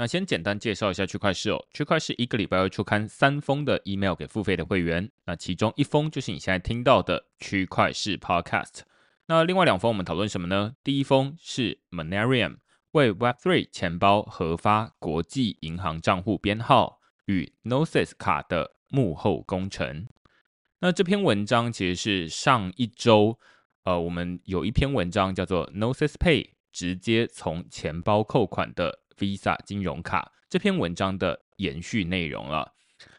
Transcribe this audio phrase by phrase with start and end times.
[0.00, 8.80] 那先简单介绍一下区块市哦，区块市一个礼拜会出刊三封的 email 给付费的会员，那其中一封就是你现在听到的区块市 Podcast。
[9.26, 10.72] 那另外两封我们讨论什么呢？
[10.82, 12.56] 第一封是 Monerium
[12.92, 20.06] 为 Web3 钱包核发国际银行账户编号与 Gnosis 卡的幕后工程。
[20.78, 23.38] 那这篇文章其实是上一周。
[23.84, 30.32] 呃，我们有一篇文章叫做 Gnosis Pay，直接从钱包扣款的 Visa 金融卡。
[30.48, 32.72] 这篇文章的延续内容了。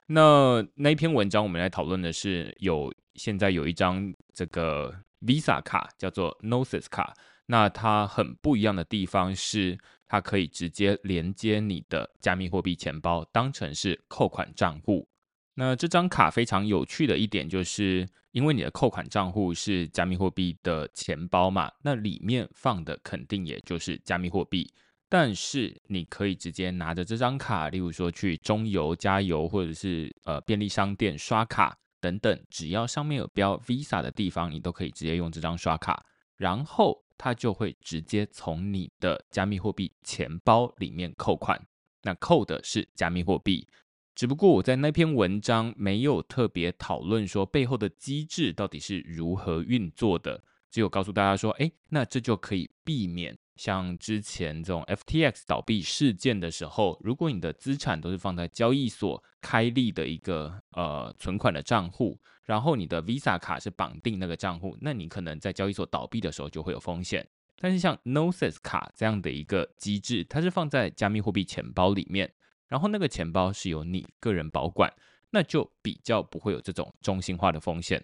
[0.07, 7.13] 那那篇文章我们来讨论的是，有现在有一张这个 Visa 卡叫做 Gnosis 卡。
[7.45, 9.77] 那它很不一样的地方是，
[10.07, 15.07] 它可以直接连接你的加密货币钱包，当成是扣款账户。
[15.53, 18.07] 那这张卡非常有趣的一点就是。
[18.31, 24.73] 因为你的扣款账户是加密货币的钱包嘛，那里面放的肯定也就是加密货币。
[25.13, 36.01] 但是你可以直接拿着这张卡，例如说去中油加油，或者是呃便利商店刷卡等等，只要上面有标 Visa 的地方，你都可以直接用这张刷卡，
[36.37, 41.61] 然后它就会直接从你的加密货币钱包里面扣款。
[42.03, 43.67] 那扣的是加密货币。
[44.15, 67.27] 只不过我在那篇文章没有特别讨论说背后的机制到底是如何运作的，只有告诉大家说，哎，那这就可以避免像之前这种 FTX 倒闭事件的时候，如果你的资产都是放在交易所开立的一个呃存款的账户，然后你的 Visa 卡是绑定那个账户，那你可能在交易所倒闭的时候就会有风险。
[67.59, 72.33] 但是像 Gnosis 卡这样的一个机制，它是放在加密货币钱包里面。
[72.67, 74.91] 然后那个钱包是由你个人保管，
[75.29, 78.03] 那就比较不会有这种中心化的风险。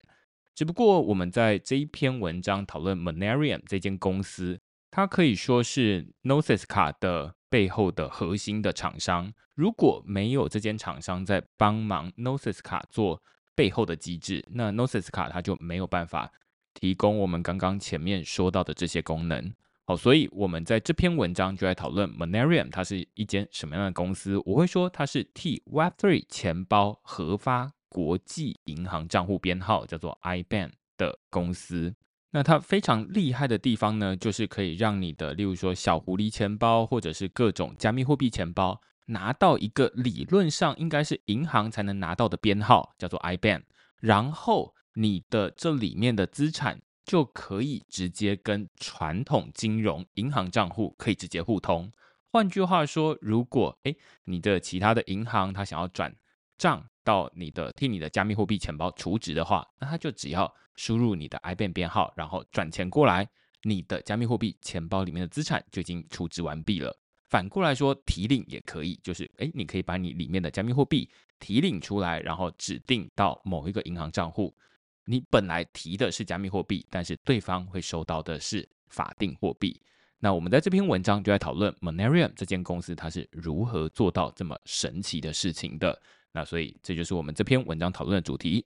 [0.57, 4.59] 只不过我们在这一篇文章讨论 Monerium 这间公司，
[4.89, 9.31] 它可以说是 n o s i s 卡的背后的核心的厂商。
[9.53, 13.21] 如果没有这间厂商在帮忙 n o s i s 卡做
[13.53, 16.31] 背后的机制，那 n o s i s 卡它就没有办法
[16.73, 19.53] 提供我们刚刚前面说到的这些功能。
[19.85, 24.41] 好，所以我们在这篇文章就来讨论 Monerium，它是一间什么样的公司？
[24.43, 31.95] 我会说它是替 Web3 钱包核发国际银行账户编号，叫做 IBAN 的公司。
[32.29, 43.63] 那它非常厉害的地方呢，就是可以让你的，例如说小狐狸钱包，或者是各种加密货币钱包，拿到一个理论上应该是银行才能拿到的编号，叫做 IBAN，
[43.99, 46.81] 然后你的这里面的资产。
[47.07, 51.89] 就可以直接跟传统金融银行账户可以直接互通。
[52.33, 56.13] 换句话说，如果诶你的其他的银行它想要转
[56.57, 63.25] 账到你的替你的加密货币钱包储值的话，那它就只要输入你的 IBAN 编号，然后转钱过来，
[63.63, 66.93] 你的加密货币钱包里面的资产就已经储值完毕了。
[67.29, 71.09] 反过来说，提领也可以，就是诶你可以把你里面的加密货币
[71.39, 74.53] 提领出来，然后指定到某一个银行账户。
[75.05, 79.81] 你本来提的是加密货币，但是对方会收到的是法定货币。
[80.19, 85.97] 那我们在这篇文章就在讨论 Monerium 这间公司它是如何做到这么神奇的事情的。
[86.37, 88.63] 那所以这就是我们这篇文章讨论的主题。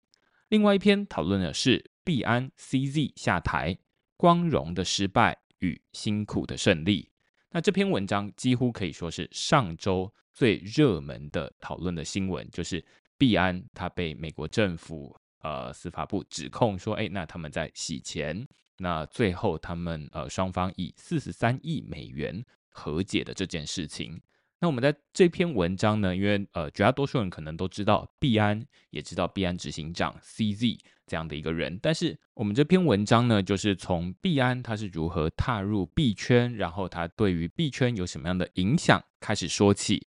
[0.50, 3.78] 另外一篇讨论的是币安 CZ 下台，
[4.18, 7.10] 光荣的失败与辛苦的胜利。
[7.52, 12.84] 那这篇文章几乎可以说是上周最热门的讨论的新闻，就是
[13.18, 15.16] 币安它被美国政府。
[15.40, 18.46] 呃，司法部指控说，哎，那他们在洗钱，
[18.80, 24.22] 那最后他们呃双方以四十三亿美元和解的这件事情。
[24.62, 30.78] 那我们在这篇文章呢，因为呃，绝大多数人可能都知道币安，也知道币安执行长 CZ
[31.08, 40.06] 这样的一个人，但是我们这篇文章呢，就是从币安他是如何踏入币圈，然后他对于币圈有什么样的影响开始说起，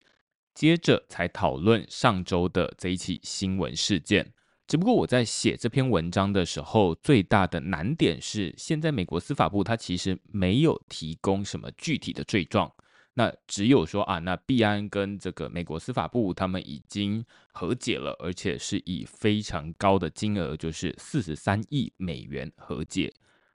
[0.53, 4.33] 接着才讨论上周的这一起新闻事件。
[4.67, 12.69] 只不过我在写这篇文章的时候，最大的难点是，现在美国司法部它其实没有提供什么具体的罪状。
[13.13, 23.13] 那只有说啊，那币安跟这个美国司法部他们已经和解了，而且是以非常高的金额，就是四十三亿美元和解。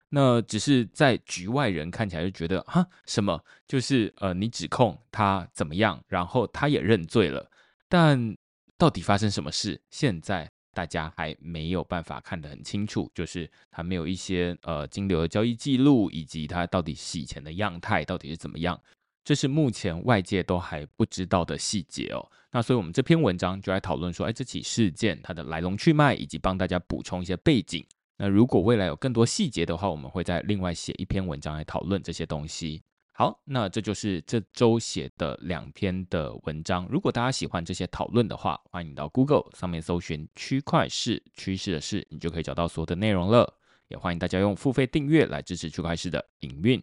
[0.09, 7.51] 那只是在局外人看起来就觉得啊，什么就是呃，你指控他怎么样，然后他也认罪了，
[7.89, 8.37] 但
[8.79, 18.79] 到底发生什么事，现在大家还没有办法看得很清楚，就是他没有一些呃金流的交易记录，以及他到底洗钱的样态到底是怎么样。
[19.27, 22.31] 这是目前外界都还不知道的细节哦。
[22.53, 27.85] 那所以，我们这篇文章就来讨论说，哎，这起事件它的来龙去脉，以及帮大家补充一些背景。
[28.19, 32.81] 那如果未来有更多细节的话，我们会再另外写一篇文章来讨论这些东西。
[33.11, 36.87] 好，那这就是这周写的两篇的文章。
[36.89, 43.55] 如果大家喜欢这些讨论的话，欢迎到 Google 上面搜寻“区块市趋势的事”，你就可以找到所有的内容了。
[43.89, 46.81] 也欢迎大家用付费订阅来支持区块市的营运。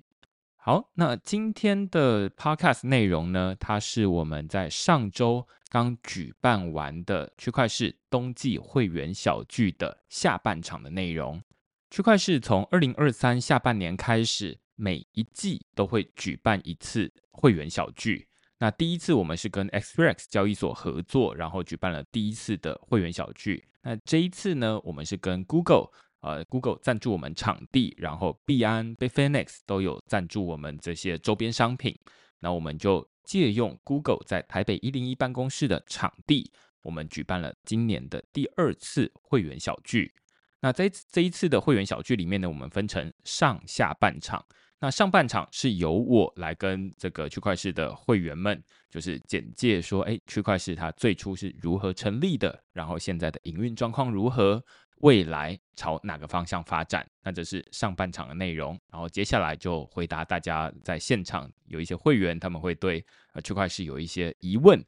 [0.66, 3.54] 好，那今天的 podcast 内容呢？
[3.60, 11.44] 它是我们在上周刚举办完的区块市冬季会员小聚的下半场的内容。
[11.92, 18.30] 区块市从二零二三下半年开始，每一季都会举办一次会员小聚。
[18.60, 23.68] 那第一次我们是跟 Xrex 交易所合作，然后举办了第一次的会员小聚。
[23.82, 25.90] 那这一次呢，我们是跟 Google。
[26.24, 31.94] 呃，Google 赞助我们场地，然后币安、b i f i n e x 都有赞助我们这些周边商品。
[32.40, 36.50] 那我们就借用 Google 在台北一零一办公室的场地，
[36.82, 40.14] 我们举办了今年的第二次会员小聚。
[40.62, 44.46] 那在这一次的会员小聚里面呢，我们分成上下半场。
[44.80, 54.64] 那上半场是由我来跟这个区块市的会员们，就是简介说，哎，区块市它最初是如何成立的，然后现在的营运状况如何。
[55.04, 57.06] 未来朝哪个方向发展？
[57.22, 58.80] 那这是上半场的内容。
[58.90, 64.82] 然后接下来就回答大家在现场有一些会员，他们会对呃区块市有一些疑问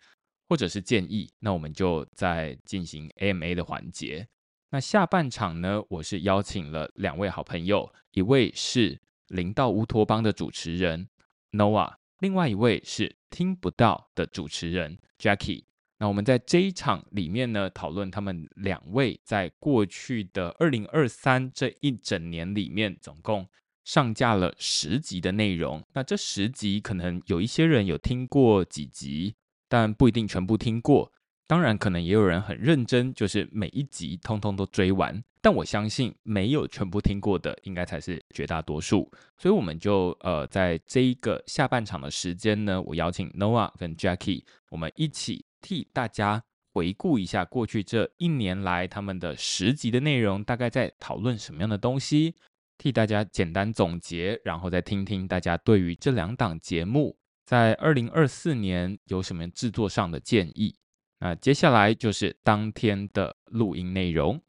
[0.47, 1.29] 或者是建议。
[1.39, 4.25] 那我们就在进行 AMA 的环节。
[4.69, 8.97] 那下半场呢，我是邀请了两位好朋友，一位是
[9.27, 11.09] 零到乌托邦的主持人
[11.51, 15.65] Noah，另外一位是听不到的主持人 Jackie。
[15.97, 23.47] 那我们在这一场里面呢，讨论他们两位在过去的二零二三这一整年里面，总共
[23.86, 25.81] 上架了十集的内容。
[25.94, 29.36] 那这十集可能有一些人有听过几集，
[29.69, 31.13] 但不一定全部听过。
[31.47, 35.24] 当然，可能也有人很认真，就是每一集通通都追完。
[35.41, 39.09] 但我相信，没有全部听过的，应该才是绝大多数。
[39.38, 45.45] 所以，我们就呃，在这一个下半场的时间呢，我邀请 Noah 跟 Jackie，我们一起。
[45.65, 46.44] 替大家
[46.75, 52.35] 回顾一下过去这一年来他们的十集的内容，大概在讨论什么样的东西？
[52.77, 57.17] 替大家简单总结，然后再听听大家对于这两档节目
[57.47, 60.75] 在二零二四年有什么制作上的建议。
[61.19, 64.39] 那接下来就是当天的录音内容。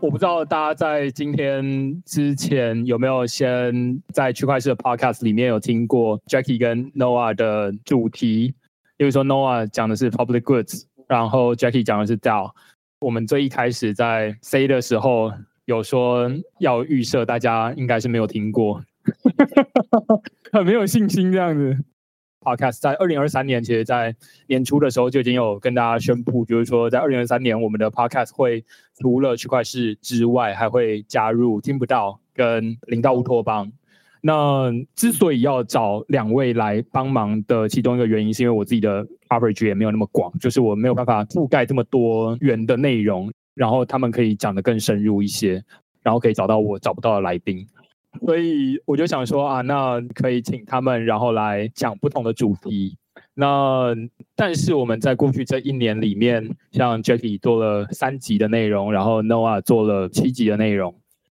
[0.00, 8.54] 我不知道大家在今天之前有没有先在区块链的 Podcast 里面有听过 Jackie 跟 Noah 的主题。
[8.98, 12.50] 例如说，Noah 讲的是 public goods，然后 Jackie 讲的是 DAO。
[13.00, 15.32] 我们最一开始在 C 的时候
[15.64, 16.30] 有说
[16.60, 18.80] 要预设，大家应该是没有听过，
[20.52, 21.76] 很没有信心这样子。
[22.40, 24.14] Podcast 在二零二三年，其实在
[24.48, 28.64] 年初的时候就已经有跟大家宣布，就是说在二零二三年，我们的 Podcast 会
[28.98, 33.72] 除了区块市之外，还会加入听不到跟零到乌托邦。
[34.24, 45.60] 那之所以要找两位来帮忙的其中一个原因，是因为我自己的 coverage 也没有那么广，就是我没有办法覆盖这么多元的内容，然后他们可以讲得更深入一些，
[46.04, 47.66] 然后可以找到我找不到的来宾，
[48.24, 52.96] 所以我就想说啊，那可以请他们，然后来讲不同的主题。
[53.34, 53.92] 那
[54.36, 60.94] 但是我们在过去这一年里面，像 Jackie 做了三集的内容，然后 Noah 做了七集的内容。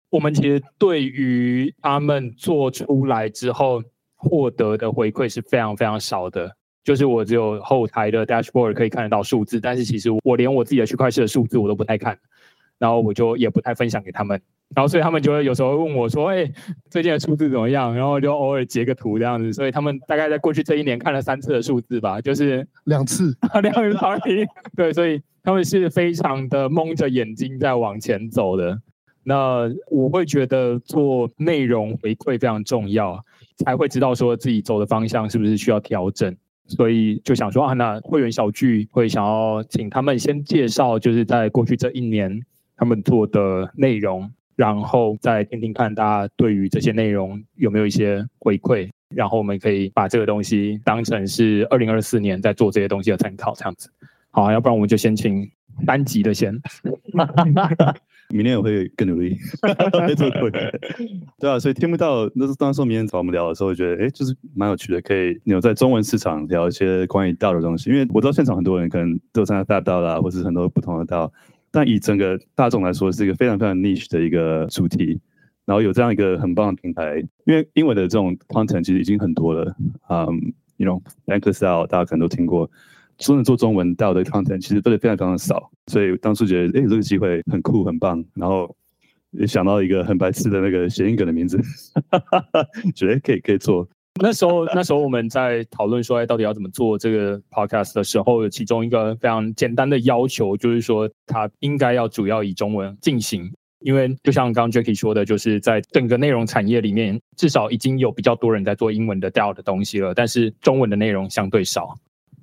[0.10, 3.84] 我们其实对于他们做出来之后
[4.16, 6.50] 获得的回馈是非常非常少的，
[6.84, 12.18] 就是我只有后台的 dashboard 可以看得到数字，但是其实我连我自己的区块链的数字我都不太看，
[12.80, 14.42] 然后我就也不太分享给他们，
[14.74, 16.50] 然后所以他们就会有时候问我说：“哎，
[16.90, 19.52] 最近的数字怎么样？”然后就偶尔截个图这样子。
[19.52, 24.46] 所以他们大概在过去这一年看了三次的数字吧，就是两次， 两次而已。
[24.76, 28.80] 对，所以他们是非常的蒙着眼睛在往前走的。
[29.30, 33.22] 那我会觉得做内容回馈非常重要，
[33.58, 36.34] 才会知道说自己走的方向是不是需要调整。
[36.66, 42.42] 所以就想说啊，那会员小聚会想要请他们先介绍，就是在过去这一年
[42.78, 53.90] 他们做的内容，然后再听听看大家对于这些内容有没有一些回馈，然后我们可以把这个东西当成是二零二四年在做这些东西的参考，这样子。
[54.32, 55.52] 好，要不然我们就先请
[55.86, 56.58] 单集的先。
[58.30, 59.38] 明天我会更努力，
[61.40, 67.90] 对啊，所以听不到那是当时明天找我们聊的时候，我觉得哎，就是蛮有趣的，可以有在中文市场聊一些关于道的东西。
[67.90, 71.32] 因为我知道现场很多人可能都参加大道啦，或是很多不同的道，
[71.72, 75.20] 但以整个大众来说，是一个非常非常 niche 的一个主题。
[75.66, 79.76] 然后有这样一个很棒的平台，因为英文的这种 content 其实已经很多了，
[80.10, 82.70] 嗯，you know anchor style 大家可能都听过。
[83.18, 88.76] 真的做中文到的 content 其实都是非常非常的少，所以当初觉得哎，这个机会很酷很棒，然后
[89.32, 91.60] 也想到一个很白痴的那个谐音梗的名字，
[92.96, 93.88] 觉得可以可以做。
[94.20, 103.48] 那时候那时候我们在讨论说，哎，到底要怎么做这个 podcast 的时候，其中一个非常简单的要求就是说，它应该要主要以中文进行，
[103.82, 111.96] 因为就像刚刚 Jackie 说的，就是在整个内容产业里面，至少已经有比较多人在做英文的调的东西了，但是中文的内容相对少。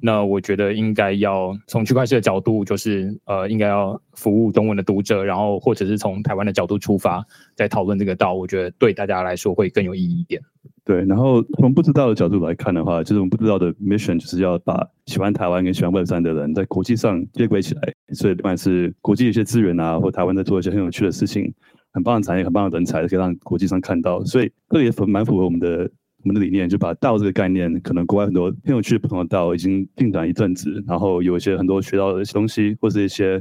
[0.07, 7.25] 那我觉得应该要从区块链的角度，就是呃，应该要服务中文的读者，然后或者是从台湾的角度出发，
[7.57, 10.43] 在讨论这个道，我觉得对大家来说会更有意义一点。
[10.85, 17.95] 对，然后从不知道的角度来看的话，就是我们不知道的 mission 就是要把喜欢台湾跟喜欢 Web 三的人在国际上接轨起来。
[18.13, 21.51] 所以不管是国际一些资源啊，或台湾在做一些很有趣的事情，
[21.95, 24.23] 很棒的产业，很棒的人才，可以让国际上看到。
[24.27, 25.91] 所以这也符蛮符合我们的。
[26.25, 33.41] 我们的理念就把道这个概念，可能国外很多很有趣的不同的道已经进展一阵子，然后有一些很多学到的东西，或是一些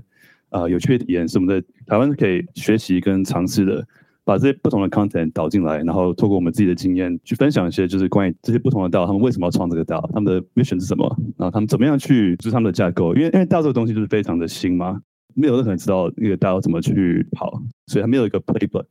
[0.50, 3.88] 啊有趣的体验，是我们在台湾是可以学习跟尝试的。
[4.25, 11.06] 把这些不同的 content 导进来，然后透过我们自己的经验去分享一些，就是关于这些不同的道，他们为什么要创这个道，他们的 mission 是什么，
[11.38, 13.13] 然后他们怎么样去就是他们的架构。
[13.16, 14.98] 因为因为道这个东西就是非常的新嘛，
[15.36, 18.86] 没有任何人知道那个道怎么去跑，所以他没有一个 playbook。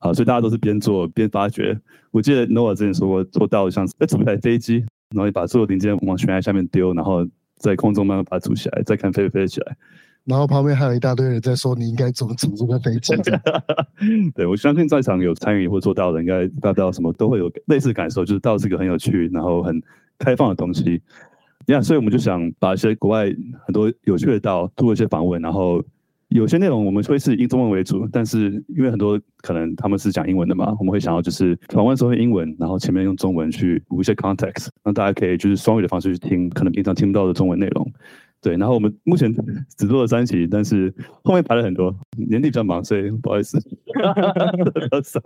[0.00, 1.78] 啊，所以大家都是边做边发掘。
[2.10, 4.78] 我记得 Noah 之前说过，做到像在组一台飞机，
[5.14, 7.26] 然后你把所有零件往悬崖下面丢，然后
[7.56, 9.76] 在空中慢慢把它组起来，再看飞不飞得起来。
[10.24, 13.14] 然后旁边还有一大堆人在说你应该怎么组这个飞机。
[14.34, 19.82] 对我相信在场有参与或做到的，应该大家什么都会有类似感受，就是到这个很有趣，然后很
[20.18, 21.02] 开放的东西。
[21.66, 23.26] 呀，所以我们就想把一些国外
[23.66, 25.84] 很多有趣的道做一些访问，然后。
[26.30, 37.92] 有些内容我们会是以中文为主，但是因为很多可能他们是讲英文的嘛，我们会想要就是访问时候用英文，然后前面用中文去补一些 context，让大家可以就是双语的方式去听，可能平常听不到的中文内容。
[38.40, 39.34] 对，然后我们目前
[39.76, 40.94] 只做了三期，但是
[41.24, 45.20] 后面排了很多，年底比较忙，所以不好意思，比较少。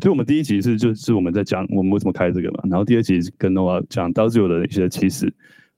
[0.00, 5.32] 所以我们第一集是就是我们在讲我们为什么开这个嘛，然后第二集跟 Noah 讲 DAO 的一些起始。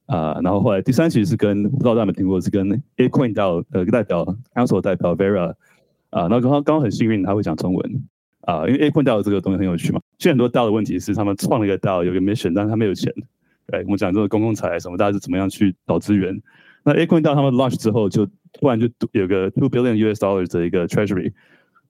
[0.07, 5.55] 啊，然后后来第三期是跟不知道大家有没有听过，是跟 A Coin 到呃代表 Council 代表 Vera
[6.11, 8.03] 啊，然后刚刚刚很幸运他会讲中文
[8.43, 10.01] 啊，因为 A Coin 到这个东西很有趣嘛。
[10.19, 13.13] 现在很多道的问题是他们创了一个道，有个 mission，但是他没有钱。
[13.73, 16.39] 哎，我们讲这个公共财什么，大家是怎么样去找资源？
[16.85, 21.33] 那 A Coin 到他们 launch 之后，就突然就有个 two billion US dollars 的一个 treasury，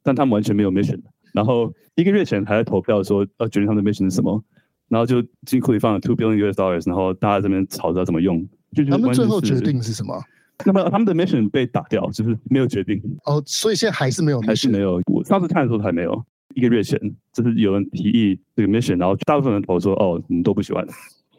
[0.04, 1.00] 但他们完全没有 mission。
[1.32, 4.40] 然后一个月前还在投票说要决定他们的 mission 是什么。
[4.88, 8.46] 然后就金库里放了 two billion US dollars，然后大家这边吵着怎么用。
[8.74, 10.20] 就他们最后决定是什么？
[10.64, 13.00] 那么他们的 mission 被打掉，就是没有决定。
[13.24, 15.00] 哦，所以现在还是没有，还是没有。
[15.06, 16.24] 我上次看的时候还没有。
[16.54, 16.98] 一个月前，
[17.32, 20.86] 就是有人提议这个 mission，然后大部分人投说哦，我们都不喜欢。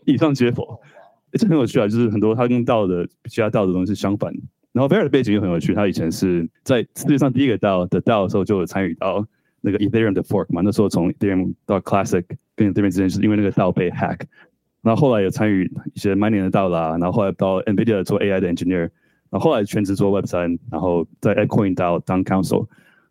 [0.06, 0.80] 以上皆否。
[1.32, 4.34] 这很有趣啊，就是很多他跟道的其他道的东西相反。
[4.72, 9.26] 然后 v e r 的背景又很有趣，他以前是在世界上第一个道的道的时候就有参与到。
[9.66, 12.24] 那个 Ethereum 的 fork 嘛，那时候从 Ethereum 到 Classic
[12.56, 14.20] 跟 Ethereum 之间，是因为那个道被 hack。
[14.84, 18.82] 然后后来有参与一些 mining 的道啦，然后后来到 Nvidia 做 AI 的 engineer，
[19.32, 22.68] 然后后来全职做 Web 三，然后在 a c o i n 到当 council，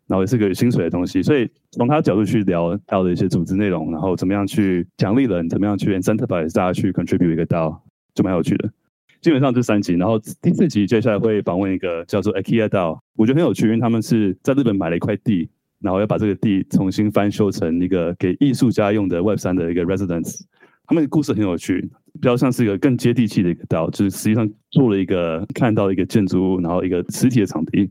[0.07, 1.21] 然后也是个薪水的东西。
[1.21, 7.83] 所以从他角度去聊道的一些组织内容，然后怎么样去奖励人，怎么样去 incentivize 大家去 contribute 一个道，
[8.13, 8.71] 就蛮有趣的。
[9.19, 15.49] 基本上这三集，然后第四集接下来会访问一个叫做 Akia 道，我觉得很有趣，因为他们是在日本买了一块地。
[15.79, 20.41] 然后要把这个地重新翻修成一个给艺术家用的 Web 三的一个 residence。
[20.87, 21.81] 他们的故事很有趣，
[22.13, 27.89] 比较像是一个更接地气的一个道，就是实际上做了一个看到一个建筑物，然后一个实体的场地，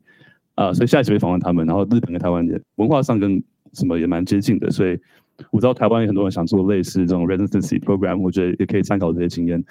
[0.54, 1.66] 啊，所以下一次会访问他们。
[1.66, 4.96] 然后日本跟台湾也文化上跟什么也蛮接近的，所以
[5.50, 9.62] 我知道台湾有很多人想做类似这种 residency program，我觉得也可以参考这些经验。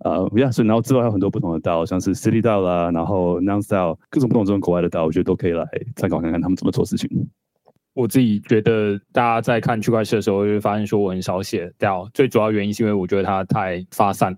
[0.00, 7.08] 啊，yeah，所以然后之外还有很多不同的道，像是 city 道啦，然后 non style 各种不同这种国外的道，我觉得都可以来参考看看他们怎么做事情。
[7.98, 14.32] 我自己觉得，大家在看区块链的时候，就会发现说我很少写掉，最主要原因是因为我觉得它太发散，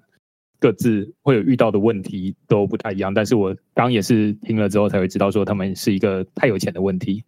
[0.58, 3.12] 各自会有遇到的问题都不太一样。
[3.12, 7.22] 但是我刚也是听了之后才会知道，说他们是一个太有钱的问题，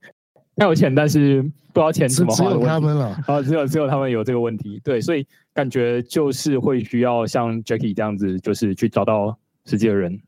[0.57, 2.67] 太有钱，但是不知道钱怎么花的问题。
[2.67, 4.81] 他们了啊，只有只有他们有这个问题。
[4.83, 10.19] 对，所以感觉就是会需要像 Jackie 这样子，就是去找到实际的人。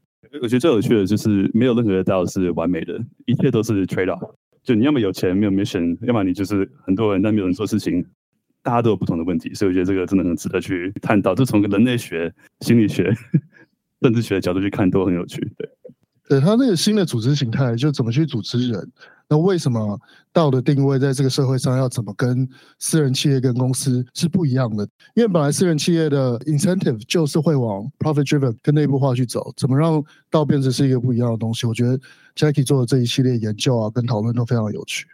[0.42, 4.34] 我觉得最有趣的就是没有任何的道是完美的，一切都是 trade off。
[4.64, 8.04] 就你要么有钱没有 mission，要么你就是很多人但没有人做事情，
[8.62, 11.34] 大家都有不同的问题，所以我觉得这个真的很值得去探讨。
[11.34, 13.14] 就从人类学、心理学、
[14.00, 15.38] 政治学的角度去看都很有趣。
[15.58, 15.68] 对，
[16.30, 18.90] 对他那个新的组织形态，就怎么去组织人？
[19.28, 19.98] 那为什么
[20.32, 22.46] 道的定位在这个社会上要怎么跟
[22.78, 24.86] 私人企业跟公司是不一样的？
[25.14, 31.66] 因为本来私人企业的 incentive 就是会往 profit driven 跟内部化去走，怎么让道变成是一个不一样的东西？
[31.66, 31.98] 我觉得
[32.34, 35.06] Jackie 做的这一系列研究啊，跟讨论都非常有趣。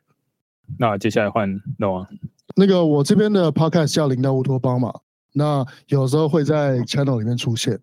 [0.78, 1.48] 那接下来换
[1.78, 2.06] Noah，
[2.56, 4.92] 那个我这边的 podcast 叫零到乌托邦嘛，
[5.32, 7.78] 那有时候会在 channel 里面出现。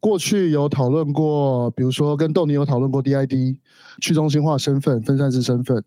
[0.00, 3.58] 过去有讨论过，比如说跟豆泥有讨论过 DID
[4.00, 5.82] 去中心化身份、分散式身份，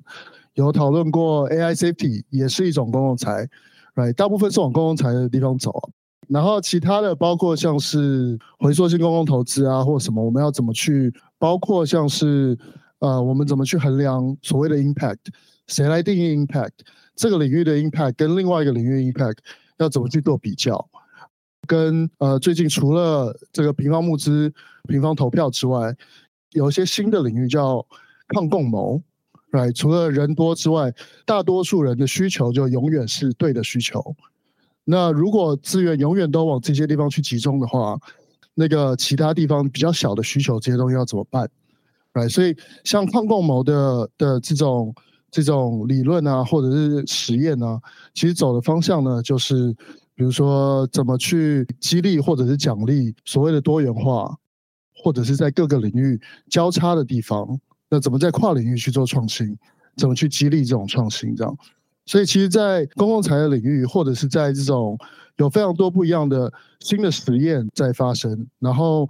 [0.56, 3.48] 有讨论过 AI Safety 也是一种公共财
[3.96, 4.14] ，right？
[4.14, 5.72] 大部分是往公共财的地方走，
[6.28, 11.14] 然后其他的包括像是回溯性公共投资啊，或什么，我们要怎么去？
[11.40, 12.58] 包括像是
[13.00, 15.18] 呃，我们怎么去衡量所谓的 impact？
[15.68, 16.72] 谁来定义 impact？
[17.16, 19.38] 这个领域的 impact 跟另外一个领域 impact
[19.78, 20.86] 要怎么去做比较？
[21.72, 24.54] 跟呃，最近除了这个平方募资、
[24.90, 25.96] 平方投票之外，
[26.52, 27.86] 有一些新的领域叫
[28.28, 29.02] 抗共谋
[29.54, 29.74] ，right？
[29.74, 30.94] 除了人多之外，
[31.26, 34.04] 大多数人的需求就永远是对的需求。
[34.84, 37.98] 那如果资源永远都往这些地方去集中的话，
[38.54, 41.50] 那个其他地方比较小的需求，这些东西要怎么办
[42.12, 42.28] ？right？
[42.28, 44.94] 所以像抗共谋的的这种
[45.32, 47.80] 这种理论啊，或者是实验呢，
[48.14, 49.74] 其实走的方向呢，就是。
[50.22, 54.32] 比如说，怎么去激励或者是奖励所谓的多元化，
[54.94, 59.58] 或者是在各个领域交叉的地方，那怎么在跨领域去做创新？
[59.98, 61.36] 怎么去激励这种创新？
[61.36, 61.58] 这样，
[62.06, 64.96] 所以其实，在公共财的领域，或者是在这种
[65.38, 68.46] 有非常多不一样的新的实验在发生。
[68.60, 69.08] 然后，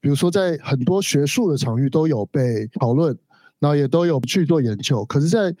[0.00, 3.16] 比如说在很多学术的场域都有被讨论，
[3.60, 5.04] 然后也都有去做研究。
[5.04, 5.54] 可是，在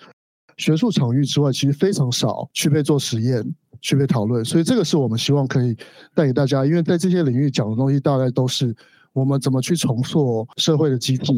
[0.56, 3.54] 学术场域之外，其实非常少去被做实验。
[3.80, 5.76] 区别讨论，所以这个是我们希望可以
[6.14, 8.74] 带给大家，因为在这些领域讲的东西，大概都是
[9.12, 11.32] 我们怎么去重塑社会的机制，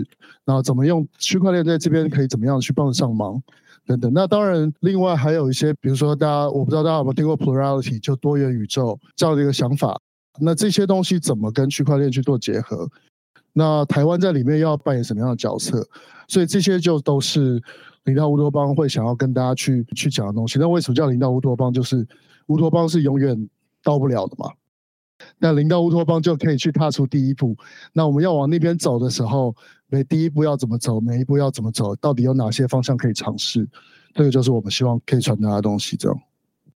[0.44, 3.42] 然后怎么用区块链在这边可以怎么样去帮得上忙
[3.87, 4.12] 等等。
[4.12, 9.98] 那当然，另外还有一些，比如说大家我不知道大家有没有听过 plurality，就多元宇宙这样的一个想法。
[10.40, 12.88] 那这些东西怎么跟区块链去做结合？
[13.55, 15.87] 那台湾在里面要扮演什么样的角色？
[16.26, 17.62] 所以这些就都是
[18.05, 20.59] 零到乌托邦会想要跟大家去去讲的东西。
[20.59, 21.73] 那为什么叫零到乌托邦？
[21.73, 22.07] 就是
[22.47, 23.49] 乌托邦是永远
[23.83, 24.51] 到不了的嘛，
[25.38, 27.57] 那零到乌托邦就可以去踏出第一步。
[27.93, 29.55] 那我们要往那边走的时候，
[29.88, 33.69] 每第一步要怎么走，每一步要怎么走，到底有哪些方向可以尝试？
[34.15, 35.97] 这个就是我们希望可以传达的东西。
[35.97, 36.21] 这样，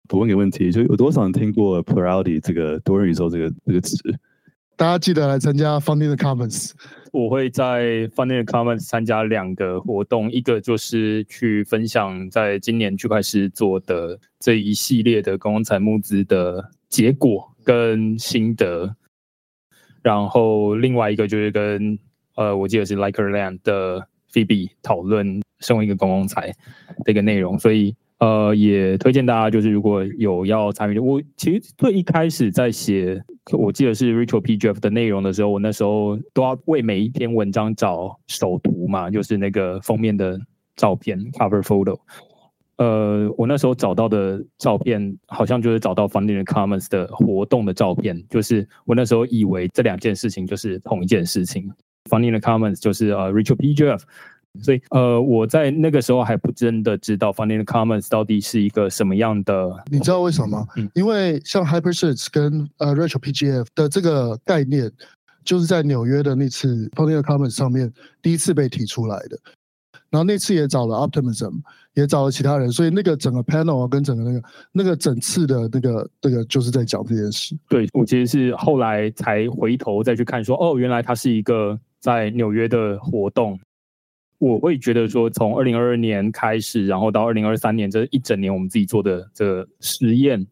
[0.10, 3.98] 我问个问题，就有多少人听过 plurality 这个多人宇宙这个这个词？
[4.78, 6.72] 大家记得来参加 Funding the Commons。
[7.14, 18.96] 我会在 Funding the Commons 参加两个活动，一个就是去分享在今年区块链做的这一系列的公共财募资的结果跟心得，
[20.02, 21.98] 然后另外一个就是跟
[22.36, 26.54] 呃，我记得是 Likerland 的 Phoebe 讨论身为一个公共财
[27.06, 27.96] 的一个内容，所以。
[28.20, 34.58] 呃，也推荐大家，就是如果有要参与，我其实最一开始在写，我记得是 Rachel P.
[34.58, 40.40] Jeff 的内容的时候，我那时候都要为每一篇文章找首图嘛，就是那个封面的
[40.78, 42.00] 照片 cover photo。
[42.78, 51.70] 呃，我那时候找到的照片，好像就是找到 Funding Commons 的活动的照片，就是我那时候以为这两件事情就是同一件事情
[52.10, 53.74] ，Funding Commons 就是呃 Rachel P.
[53.74, 54.02] Jeff。
[54.62, 59.84] 所以，呃，我在那个时候还不真的知道 Funding the Commons 到底是一个什么样的。
[59.92, 60.68] 你知道为什么吗？
[60.78, 64.92] 嗯，因为像 HyperSearch 跟呃 Retro PGF 的这个概念，
[65.44, 67.92] 就是在纽约的那次 Funding the Commons 上面
[68.22, 69.38] 第一次被提出来的。
[70.12, 71.60] 然后那次也找了 Optimism，
[71.94, 77.58] 也找了其他人，所以那个整个 panel 跟整个那个那个整次的那个那个就是在讲这件事。
[77.68, 83.60] 对我其实是后来才回头再去看，说哦，原来它是一个在纽约的活动。
[84.38, 90.46] 我会觉得说，从二零二二年开始，然后到二零二三年这一整年，我们自己做的这个实验，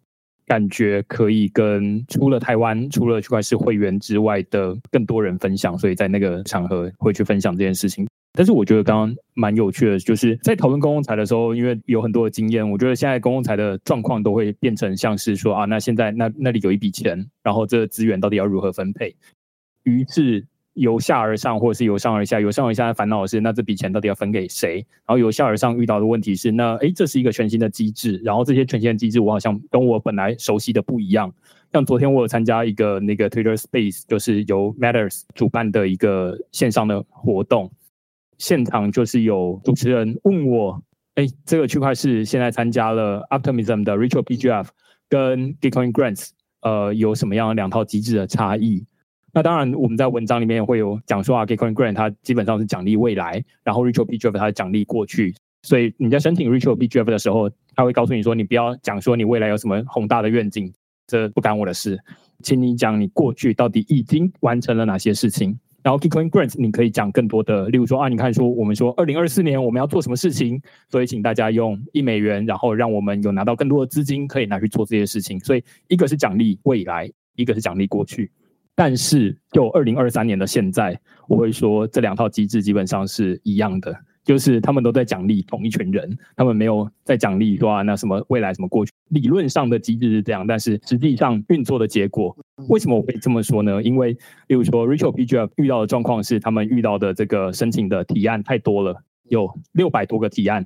[0.46, 8.08] 感觉可以跟除了台湾、除了区块链会员之外的更多人分享，所以在那个场合会去分享这件事情。
[8.36, 19.16] 但是我觉得刚刚蛮有趣的，就是在讨论公共财的时候，因为有很多的经验，我觉得现在公共财的状况都会变成像是说啊，那现在那那里有一笔钱，然后这个资源到底要如何分配？
[19.84, 20.44] 于是
[20.74, 24.78] 由下而上，或者是由上而下，由上而下烦恼的是，那这笔钱到底要分给谁？
[25.06, 31.32] 然后由下而上遇到的问题是，那诶，这是一个全新的机制，然后这些全新的机制，我好像跟我本来熟悉的不一样。
[31.72, 37.72] 像昨天我有参加一个那个 Twitter Space，就是由 Matters 主办的一个线上的活动。
[38.38, 40.82] 现场就是有主持人问我，
[41.16, 44.68] 哎，这个区块是现在参加了 Optimism 的 Ritual PGF
[45.08, 46.30] 跟 Bitcoin Grants，
[46.62, 48.86] 呃，有什么样两套机制的差异？
[49.36, 55.34] 那当然，我们在文章里面会有讲说啊，Bitcoin Grant 它基本上是奖励未来，然后 Ritual PGF 它是奖励过去。
[55.64, 60.72] 所以你在申请 Ritual PGF 的时候，他会告诉你说，你不要讲说你未来有什么宏大的愿景，
[61.08, 61.98] 这不干我的事，
[62.44, 65.58] 请你讲你过去到底已经完成了哪些事情。
[65.82, 75.40] 然后 Bitcoin Grants 你可以讲更多的，例如说啊，你看说我们说二零二四年我们要做什么事情，所以请大家用一美元，然后让我们有拿到更多的资金可以拿去做这些事情。
[75.40, 78.30] 所以一个是奖励未来，一个是奖励过去。
[78.76, 83.96] 但是就二零二三年的现在，我会说这两套机制基本上是一样的。
[84.24, 92.34] 就是他们都在奖励同一群人，他们没有在奖励说啊，那什么未来什么过去，理论上的机制是这样，但是实际上运作的结果，
[92.70, 93.84] 为什么我会这么说呢？
[93.84, 94.14] 因为，
[94.48, 100.66] 例如说，Rachel PGF 遇到的状况是，他们遇到的这个申请的提案太多了，有六百多个提案，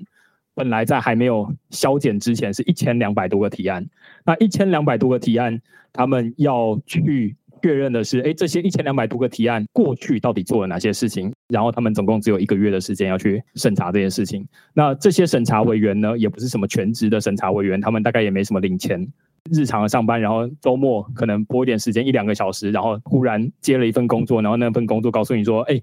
[0.54, 3.84] 本来在还没有削减之前是一千两百多个提案，
[4.24, 5.60] 那一千两百多个提案，
[5.91, 7.36] 他们要去。
[7.62, 11.32] 确认的是，哎，这些一千两百多个提案过去到底做了哪些事情？
[11.50, 14.46] 然后他们总共只有一个月的时间要去审查这件事情。
[14.74, 19.08] 那这些审查委员呢，也不是什么全职的审查委员，他们大概也没什么领钱，
[19.52, 25.82] 日常的上班，然后周末可能拨一点时间一两个小时，然后忽然接了一份工作，然后那份工作告诉你说，哎，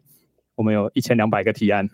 [0.57, 1.89] 我们有一千两百个提案，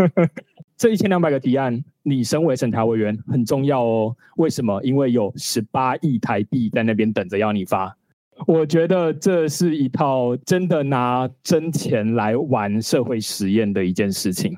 [0.76, 4.16] 这一千两百个提案，你身为审查委员很重要哦。
[4.36, 4.82] 为什么？
[4.82, 7.96] 因为有十八亿台币在那边等着要你发。
[8.46, 14.54] 我觉得这是一套真的拿真钱来玩社会实验的一件事情。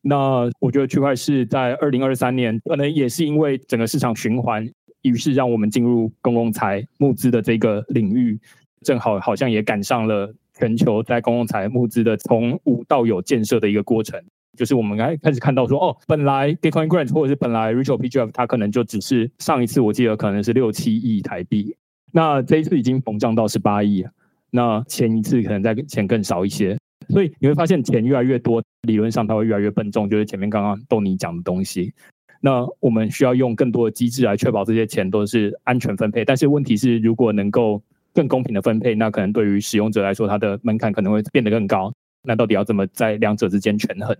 [0.00, 4.66] 那我觉得区块是在二零二三年，可能也是因为整个市场循环，
[5.02, 8.40] 于是让我们进入公共财募资的这个领域，
[8.80, 14.18] 正好好像也赶上了全球在公共财募资的从无到有建设的一个过程。
[14.56, 21.76] 就是我们开开始看到说，哦，本来 Bitcoin Grant 或者是本来 Ritual PGF 它可能就只是上一次我记得可能是六七亿台币。
[22.12, 24.04] 那这一次已经膨胀到十八亿，
[24.50, 31.92] 那前一次可能在钱更少一些，所以你会发现钱越来越多，理论上它会越来越笨重，就是前面刚刚豆你讲的东西。
[32.40, 37.82] 那我们需要用更多的机制来确保这些钱都是安全分配，但是问题是，如果能够
[38.14, 41.92] 更公平的分配，那可能对于使用者来说，它的门槛可能会变得更高。
[42.22, 44.16] 那到底要怎么在两者之间权衡？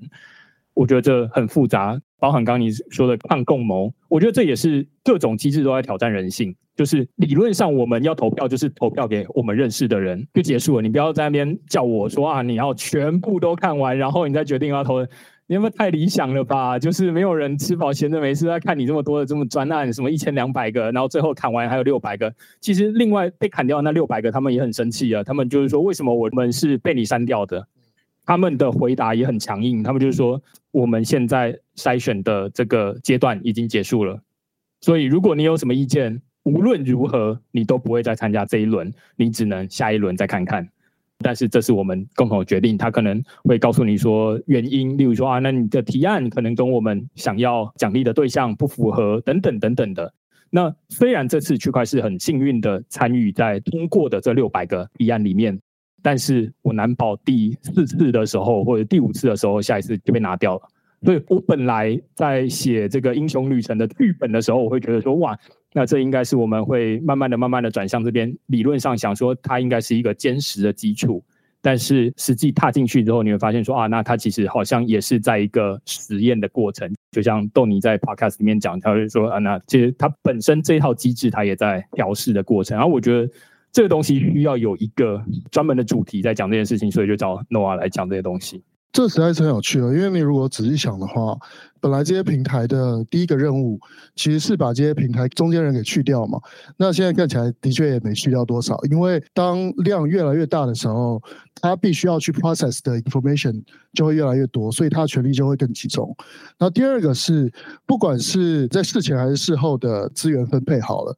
[0.78, 6.54] 我觉得这很复杂，包含刚你说的抗共谋，我觉得这也是各种机制都在挑战人性。
[6.76, 10.82] 就是理论上我们要投票，就是投票给我们认识的人就结束了。
[10.82, 15.04] 你不要在那边叫我说啊，你要全部都看完，然后你再决定要投。
[15.48, 16.78] 你有没有太理想了吧？
[16.78, 22.32] 就是没有人吃饱闲着没事在看你这么多的这么专案，什么一千两百个，然后最后砍完还有六百个。
[22.60, 25.24] 其实另外被砍掉那六百个，他们也很生气啊。
[25.24, 27.66] 他们就是说，为什么我们是被你删掉的？
[28.28, 30.38] 他们的回答也很强硬，他们就是说，
[30.70, 34.20] 我们现在筛选的这个阶段已经结束了，
[34.82, 36.20] 所以如果你有什么意见。
[36.44, 40.66] 无论如何，你都不会再参加这一轮，你只能下一轮再看看。
[41.18, 50.10] 但是这是我们共同决定，他可能会告诉你说原因，例如说啊，那你的提案可能跟我们想要奖励的对象不符合，等等等等的。
[50.48, 55.60] 那虽然这次区块是很幸运的参与在通过的这六百个提案里面，
[56.02, 60.62] 但是我难保第四次的时候或者第五次的时候，下一次就被拿掉了。
[61.02, 65.38] 所以我本来在写这个英雄旅程的剧本的时候，我会觉得说哇。
[65.74, 68.34] 那这应该是我们会慢慢的、慢慢的转向这边。
[68.46, 71.22] 理论上想说，它应该是一个坚实的基础，
[71.60, 76.90] 但是实际踏进去之后，你会发现说啊，那它其实好像也是在一个实验的过程。
[77.12, 82.74] 就像豆尼在 podcast 里面讲，他就说啊，那其实它本身这套机制，它也在调试的过程。
[82.74, 83.30] 然后我觉得
[83.72, 88.62] 这个东西需要有一个专门的主题在讲这件事情，所以就找 Noah 来讲这些东西。
[88.90, 91.36] 这实在是很有趣了，因为你如果仔细想的话，
[91.78, 93.78] 本来这些平台的第一个任务
[94.16, 96.40] 其实是把这些平台中间人给去掉嘛。
[96.78, 101.22] 那现在看起来的确也没去掉多少，因为当量越来越大的时候，
[101.60, 106.16] 它必须要去 process 的 information 就会越来越多，所以它权力就会更集中。
[106.58, 107.52] 那第二个是，
[107.84, 111.14] 不管是在事前还是事后的资源分配好了。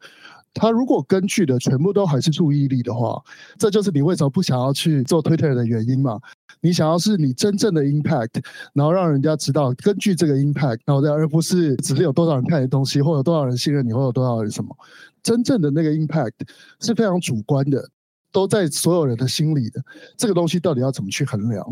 [0.54, 3.22] 他如果根据的全部都还是注意力的话，
[3.58, 6.18] 这就是你为什么不想要去做 Twitter 的原因嘛？
[6.60, 8.42] 你想要是你真正的 impact，
[8.74, 14.76] 然后让人家知道根据这个 impact，然后而不是只是有多少人看你东西，或有多少人信任你，或有多少人什么，
[15.22, 16.32] 真正的那个 impact
[16.80, 17.88] 是非常主观的。
[18.32, 19.82] 都在所有人的心里的
[20.16, 21.64] 这个东西到底要怎么去衡量？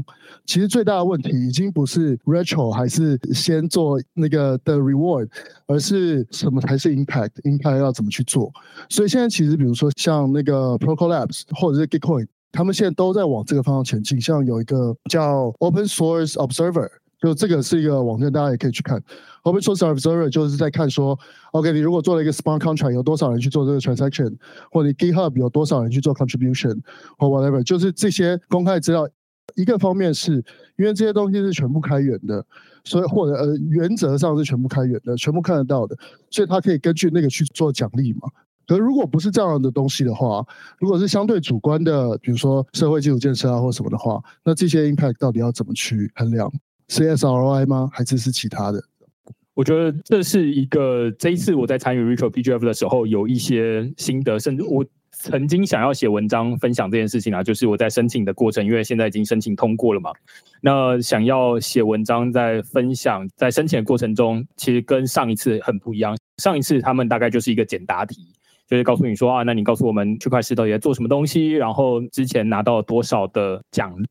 [0.47, 5.29] 其实最大的问题已经不是 retro 还是先做那个的 reward，
[5.67, 8.53] 而是什么才是 impact？impact 要怎么去做？
[8.89, 14.21] 所以现在其实比如说像那个 Procolabs 或者是 Gitcoin，他们现在都在往这个方向前进。
[14.21, 16.89] 像有一个叫 Open Source Observer。
[17.21, 19.03] 就这个是一个网站，大家也可以去看。
[19.43, 21.19] Open Source Observer 就是在看说
[21.53, 24.37] ，OK，你如果做了一个 Smart Contract，有多少人去做这个 Transaction，
[24.71, 26.81] 或者 GitHub 有多少人去做 Contribution，
[27.19, 29.09] 或 whatever，就是这些公开资料。
[29.55, 30.45] 一个方面是
[30.77, 32.45] 因为这些东西是全部开源的，
[32.85, 35.97] 所以或者呃原则上是全部开源的，全部看得到的，
[36.31, 38.29] 所以它可以根据那个去做奖励嘛。
[38.67, 40.45] 可如果不是这样的东西的话，
[40.79, 46.53] 如果是相对主观的，比如说社会基础建设啊或什么的话，那这些 Impact 到底要怎么去衡量
[46.89, 47.89] CSRI 吗？
[47.93, 48.83] 还是是其他的？
[49.55, 60.13] 我觉得这是一个这一次我在参与 Retro PGF 的时候有一些心得，甚至我曾经想要写文章分享这件事情啊，就是我在申请的过程，因为现在已经申请通过了嘛。
[60.61, 66.17] 那想要写文章在分享，在申请的过程中，其实跟上一次很不一样。
[66.37, 68.33] 上一次他们大概就是一个简答题，
[68.69, 74.07] 就是告诉你说啊，那你告诉我们区块链到底在做什么东西，然后之前拿到多少的奖励。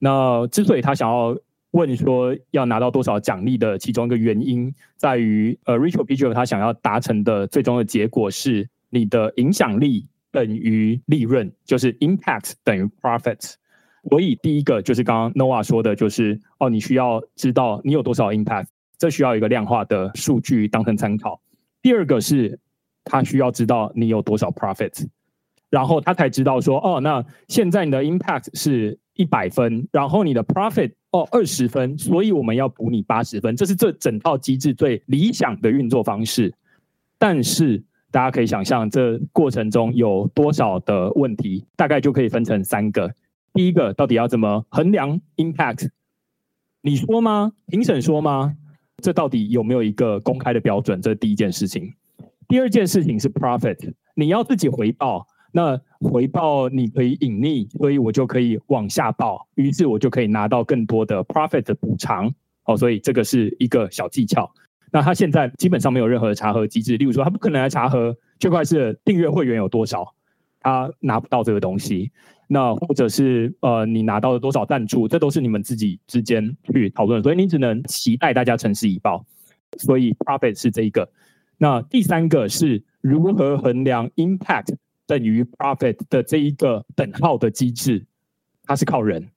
[0.00, 1.36] 那之所以他想要
[1.72, 13.54] 问说要拿到多少奖励的其中一个原因，在于呃，Rachel p i g e 他想要达成的最终的结果是你的影响力等于利润，就是 impact 等于 profit。
[14.10, 18.66] 所以第一个就是刚刚 Noah 说的，就是哦，你需要知道你有多少 impact，
[18.98, 21.40] 这需要一个量化的数据当成参考。
[21.80, 22.58] 第二个是
[23.04, 25.06] 他需要知道你有多少 profit，
[25.70, 30.92] 然后他才知道说哦，那现在你的 impact 是一百分，然后你的 profit。
[31.12, 36.52] 哦，二十分，所以我们要补你八十分，这是这整套机制最理想的运作方式。
[37.18, 43.14] 但是大家可以想象，这过程中有多少的问题，大概就可以分成三个。
[43.52, 45.90] 第一个，到底要怎么衡量 impact？
[46.80, 47.52] 你说吗？
[47.66, 48.54] 评审说吗？
[49.02, 51.00] 这到底有没有一个公开的标准？
[51.02, 51.92] 这是第一件事情。
[52.48, 55.26] 第二件事情是 profit，你要自己回报。
[55.52, 62.32] 那回报你可以隐匿，所以我就可以往下报，于是我就可以拿到更多的 profit 的补偿。
[62.64, 64.50] 哦，所以这个是一个小技巧。
[64.92, 70.14] 那他现在基本上没有任何的查核机制，例如说他不可能来查核区块链的订阅会员有多少，
[70.60, 72.10] 他拿不到这个东西。
[72.46, 79.24] 那或者是呃，你拿到了多少赞助，这都是你们自己之间去讨论，所以你只能期待大家诚实以报。
[79.78, 81.10] 所以 profit 是这一个。
[81.58, 84.74] 那第三个是如何衡量 impact？
[85.12, 88.02] 等于 profit 的这一个等号的机制，
[88.64, 89.28] 它是靠人，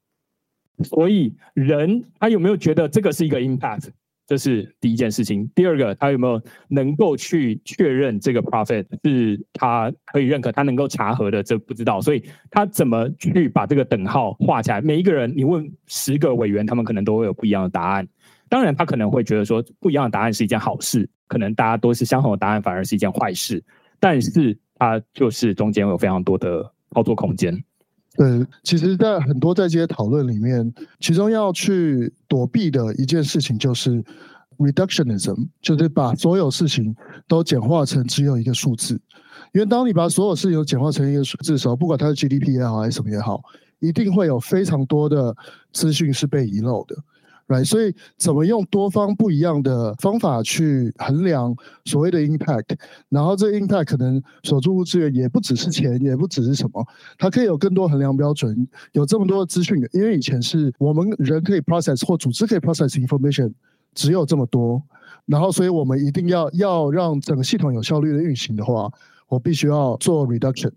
[0.85, 3.89] 所以人他有没有觉得这个是一个 impact？
[4.25, 5.45] 这是第一件事情。
[5.53, 11.43] 第二个，他有没有能够去确认这个 profit 是他可以认可，他能够查核的？
[11.43, 11.99] 这不知道。
[11.99, 14.79] 所以他怎么去把这个等号画起来？
[14.79, 18.07] 每一个人，你问十个委员，他们可能都会有不一样的答案。
[18.47, 21.09] 当然，他可能会觉得说，不一样的答案是一件好事。
[21.27, 23.61] 可能大家都是相同的答案，反而是一件坏事。
[23.99, 24.57] 但是。
[24.75, 27.63] 它就是中间有非常多的操作空间。
[28.17, 34.01] 对，其实，在很多在这些讨论里面，其中要去躲避的一件事情就是
[34.57, 36.95] reductionism，就是把所有事情
[37.27, 39.01] 都简化成只有一个数字。
[39.53, 43.41] 因为当你把所有事情都简化成一个数字的时候，不管它是 GDP 也好还是什么也好，
[43.79, 45.35] 一定会有非常多的
[45.73, 46.95] 资讯是被遗漏的。
[47.47, 52.75] Right，所以怎么用多方不一样的方法去衡量所谓的 impact，
[53.07, 56.83] 然后这 impact 可能所注入资源也不只是钱，也不只是什么，
[57.19, 59.77] 它可以有更多衡量标准，有这么多资讯。
[59.93, 63.53] 因为以前是我们人可以 process 或组织可以 process information，
[63.93, 64.81] 只有这么多，
[65.27, 68.91] 然后所以我们一定要要让整个系统有效率的运行的话，
[69.27, 70.71] 我必须要做 reduction。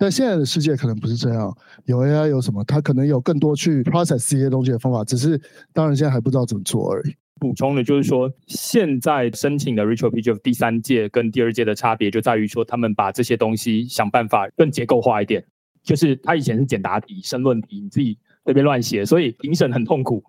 [0.00, 5.38] 但现在的世界可能不是这样，有 AI 有什么，它可能有更多去 process 这些东西的方法，只是
[5.74, 7.14] 当然现在还不知道怎么做而已。
[7.38, 15.44] 补充的就是说，现在申请的 Ritual PGF 第三届跟第二届的差别就在于说，他们把这些东西想办法更结构化一点。
[15.82, 20.24] 就是他以前是简答题、申论题，你自己随便乱写，所以评审很痛苦。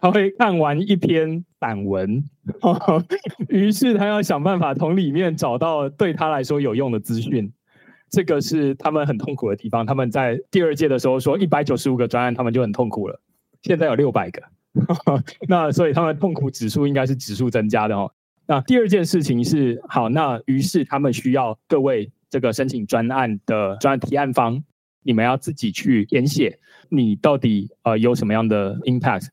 [0.00, 2.24] 他会看完一篇散文，
[3.48, 7.52] 于是他要想办法从里面找到对他来说有用的资讯。
[8.12, 9.84] 这个是他们很痛苦的地方。
[9.84, 13.20] 他们在第二届的时候说一百九十五个专案，他们就很痛苦了。
[13.62, 14.42] 现在有六百个，
[15.48, 18.12] 那所以他们痛苦指数应该是指数增加的哦。
[18.46, 24.62] 那第二件事情是好，那于是他们需要各位这个申请专案的专案提案方，
[25.02, 26.58] 你们要自己去填写，
[26.90, 29.28] 你到底呃有什么样的 impact？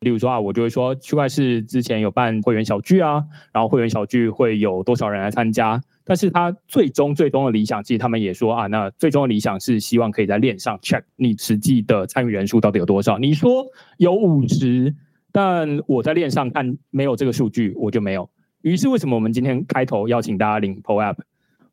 [0.00, 5.80] 例如说啊，我就会说区块市之前有办会员小聚啊，然后会员小聚会有多少人来参加？
[6.04, 13.18] 但是他最终最终的理想，其实他们也说啊，那最终的理想是希望可以在链上 check 你实际的参与人数到底有多少。
[13.18, 14.94] 你说有五十，
[15.32, 18.30] 但我在链上看没有这个数据，我就没有。
[18.62, 21.16] 于是为什么我们今天开头邀请大家领 Pro App？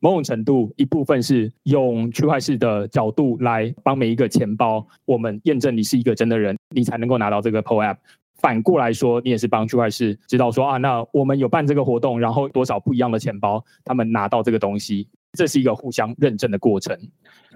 [0.06, 7.96] 某种程度一部分是用区块式的角度来帮每一个钱包，我们验证你是一个真的人，你才能够拿到这个 POAP。
[8.36, 16.96] 反过来说，你也是帮区块市知道说啊，那我们有办这个活动，然后多少不一样的钱包，他们拿到这个东西，这是一个互相认证的过程。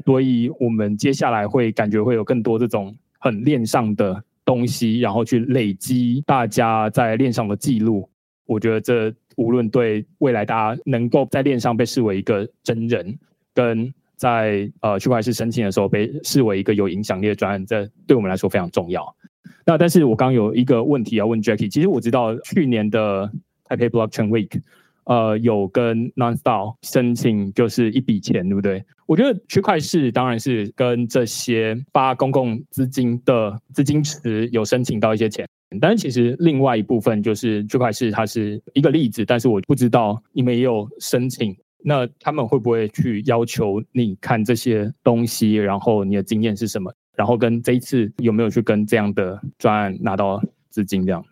[0.05, 8.11] 所以我们接下来会感觉会有更多这种很链上的东西，然后去累积大家在链上的记录。
[8.45, 13.19] 我觉得这无论对未来大家能够在链上被视为一个真人，
[13.55, 19.17] 跟在呃区块市申请的时候被视为一个有影响力的专案，这对我们来说非常重要。
[19.65, 23.33] 那但是我刚有一个问题要问 Jackie，其实我知道去年的
[23.65, 24.61] 台北 Blockchain Week，
[25.05, 28.85] 呃，有跟 NonStop 申请就是一笔钱，对不对？
[29.07, 35.49] 我觉得区块市当然是跟这些发公共资金的资金池有申请到一些钱，
[35.81, 46.93] 但是其实另外一部分就是区块市它是一个例子，但是我不知道你们也有申请，那他们会不会去要求你看这些东西，然后你的经验是什么？
[47.17, 51.05] 然后跟这一次有没有去跟这样的专案拿到资金？
[51.05, 51.25] 这样，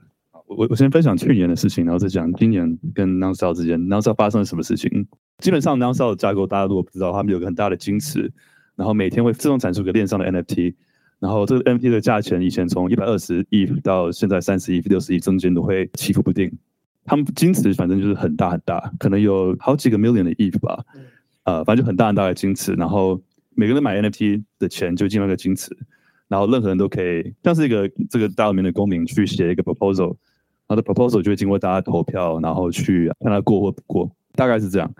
[0.48, 5.06] 我我先分享去年的事情，然后再讲今年跟 Nonstyle 之间 Nonstyle 发生了什么事情。
[5.38, 8.32] 基本上 Nonstyle 的架构大家如果不知道，他们有个很大的晶池，
[8.76, 10.74] 然后每天会自动产出个链上的 NFT，
[11.20, 16.50] 然后这个 NFT 的价钱以前从一百二十亿到现在三十亿、六十亿中间都会起伏不定。
[17.04, 20.84] 他们晶池反正就是很大很大，可能有好几个 million 的 ETH 吧，
[21.44, 23.20] 呃，反正就很大很大的晶池，然后。
[23.60, 25.76] 每个人买 NFT 的钱就进入一个金池，
[26.28, 30.14] 然后任何人都可以像是一个这个大里面的公民去写一个 proposal，
[30.68, 34.94] 然后的 proposal 就会经过大家投票，然后去看他过或不过，大概是这样。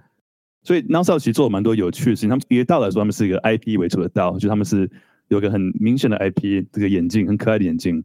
[0.65, 2.29] 所以 n o w s a 其实做了蛮多有趣的事情。
[2.29, 4.91] 他们一个道来说，他们是一个 IP 为主的道，就他们是
[5.29, 8.03] 有个很明显的 IP，这个眼镜很可爱的眼镜，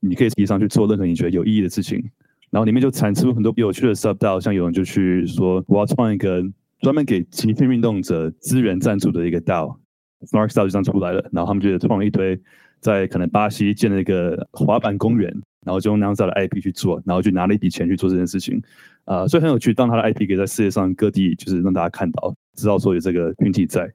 [0.00, 2.02] 你可以提上去做任何你觉得有意义的事情。
[2.50, 6.42] 然后里面就产出很多有趣的 sub 道，像有人就去说我要创一个
[6.80, 9.78] 专门给极限运动者资源赞助的一个道。
[10.26, 12.38] Smart Style 就这样出来了，然后他们就创了一堆，
[12.80, 18.62] 在可能巴西建了一个滑板公园，然后就用 Nonstop 的 IP 去做，然后就拿了一笔钱去做这件事情，
[19.04, 19.72] 啊，所以很有趣。
[19.72, 23.90] 当他的 IP 可以在世界上各地，就是让大家看到，知道说有这个运气在。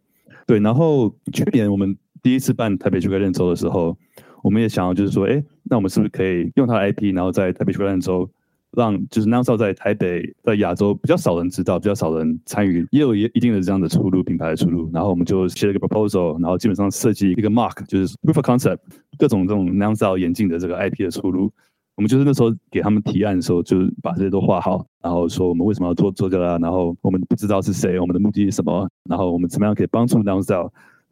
[0.45, 3.97] 对，然后去年我们第一次办台北区块链周的时候，
[4.43, 8.29] 我们也想要就是说，哎，那我们是不是可以用他的 IP，然后在台北区块链周。
[8.77, 14.89] 让就是 n o w s 在台北在亚洲比较少人知道，比较少人参与，也有一一定的这样的出路，品牌的出路。
[14.93, 18.77] 然后我们就写了一个 proposal，然后基本上设计一个 mark，就是 proof of concept，
[19.17, 21.51] 各种这种 n o w s 眼镜的这个 IP 的出路。
[21.95, 30.61] 我们就是那时候给他们提案的时候，就是把这些都画好，然后说我们为什么要做这个，然后我们不知道是谁，我们的目的是什么，然后我们怎么样可以帮助 n o w s 然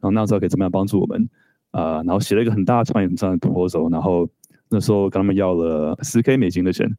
[0.02, 1.28] 后 n o w s 可以怎么样帮助我们
[1.72, 1.96] 啊？
[2.04, 4.28] 然后写了一个很大的创意上的 proposal，然后
[4.68, 6.90] 那时候跟他们要了十 K 美金的钱。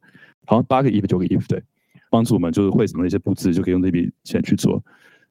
[0.46, 1.62] 好像八个 if 九个 if 对，
[2.10, 4.82] 帮助我们就是会场的一些布置就可以用这笔钱去做，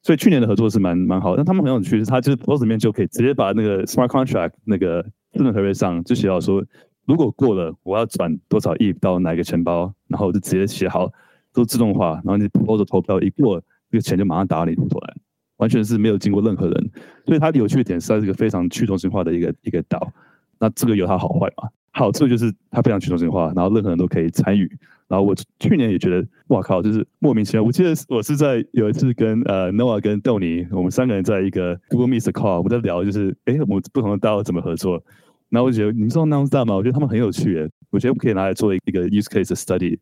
[0.04, 1.36] 所以去年的合作是蛮蛮好。
[1.36, 5.02] 但他们很有趣，他就是 post 里面就可以直接把那个 smart contract 那个
[5.34, 6.64] 智能合约上就写好说，
[7.06, 11.12] 如果过了我要转多少亿到哪个钱包，然后就直接写好，
[11.52, 15.16] 都自动化，然后你 post 投票一过，这个钱就马上打到你户头来，
[15.56, 16.92] 完全是没有经过任何人。
[17.26, 20.14] 所以它的有趣的点是它是一个非常去中心化的一个一个岛。
[20.60, 21.70] 那这个有它好坏嘛？
[21.98, 24.70] 好处就是它非常去中心化，然后任何人都可以参与。
[25.08, 27.64] 然后我去年也觉得，哇靠，就是莫名其妙。
[27.64, 35.02] 我记得我是在有一次跟呃 noa 跟豆尼，我们三个人在一个 Google Meet call，我们在聊，就是哎，我们不同的 DAO 怎么合作。
[35.50, 36.76] 然后我觉得，你知道 n o n s t a r 吗？
[36.76, 39.98] 我觉得他们很有趣诶，我觉得可以拿来做一个 use case study。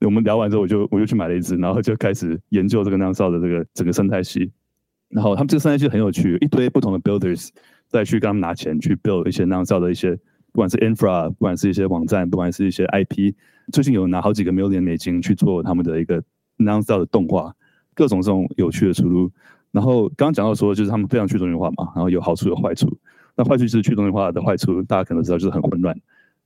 [0.00, 4.50] 我们聊完之后，我就我就去买了一只，然后就开始研究这个 n o n s t a r 的这个整个生态系。
[5.08, 7.48] 然后他们这个生态系很有趣，一堆不同的 builders
[7.86, 10.18] 再去跟他们拿钱去 build 一些 n o n s t a r 的一些。
[10.58, 13.32] 不管是 infra，不管是一些网站，不管是一些 IP，
[13.72, 16.20] 最近有拿好几个 million 美金去做他们的一个
[16.56, 17.54] non-style 的动画，
[17.94, 19.30] 各种这种有趣的出路。
[19.70, 22.88] 然后刚刚讲到说，就是他们非常去中心化嘛，然后有好处有坏处。
[23.36, 25.96] 那坏处就是去中心化的坏处，大家可能知道就是很混乱。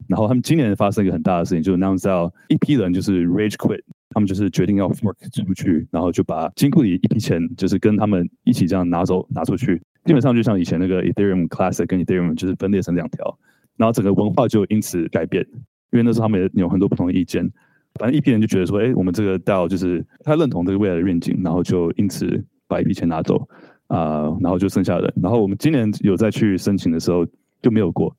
[0.09, 13.39] 然后他们今年发生一个很大的事情，就是 announce 一批人就是 rage quit，他们就是决定要 fork 出去，然后就把金库里一批钱就是跟他们一起这样拿走拿出去，基本上就像以前那个 Ethereum Classic 跟 Ethereum 就是分裂成两条，
[13.77, 15.47] 然后整个文化就因此改变，
[15.91, 17.51] 因为那时候他们也有很多不同的意见，
[17.95, 23.49] 反正一批人就觉得说，哎，我们这个 DAO 就是他认同这个未来的愿景，然后就因此把一批钱拿走
[23.89, 27.27] 啊、然后就剩下人，然后我们今年有再去申请的时候
[27.61, 28.17] 就没有过。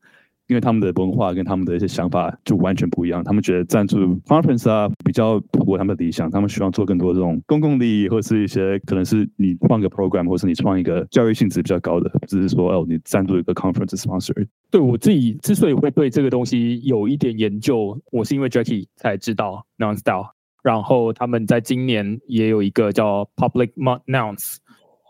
[0.48, 14.48] 因为他们的文化跟他们的一些想法就完全不一样，他们觉得赞助 conference 啊比较符合他们的理想，他们希望做更多这种公共利益，或是一些可能是你创个 program，或是你创一个教育性质比较高的，只是说哦你赞助一个 conference sponsor。
[14.70, 20.30] 对我自己之所以会对这个东西有一点研究，我是因为 Jackie 才知道 Nonstyle，
[20.62, 23.72] 然后他们在今年也有一个叫 Public
[24.08, 24.58] Nonce，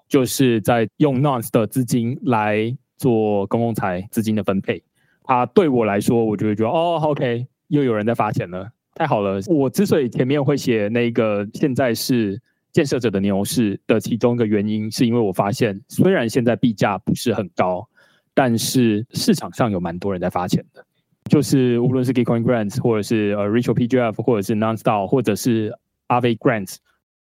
[0.08, 4.84] 就是在用 Nonce 的资金来做公共财资金的分配。
[5.26, 9.39] 啊，对我来说，我就会觉得哦，OK，又有人在发钱了，太好了。
[9.47, 17.88] 我之所以前面会写那个现在是建设者的牛市的其中一个原因，是因为我发现虽然现在币价不是很高，
[18.34, 20.86] 但是市场上有蛮多人在发钱的，
[21.30, 25.74] 就是无论是 Gitcoin Grants，或者是呃 Ritual PGF，或者是 Nonstop，或者是
[26.09, 26.78] Aave Grants，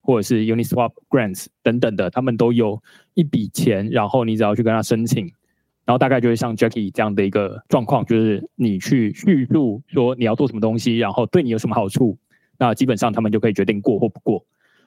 [0.02, 2.82] 或者是 Uniswap Grants 等等的，他们都有
[3.16, 5.32] 一笔钱，然后你只要去跟他申请。
[5.90, 12.16] 然后大概就会像 Jackie 这样的一个状况，就是你去叙述说你要做什么东西，然后对你有什么好处，
[12.60, 14.46] 那基本上他们就可以决定过或不过。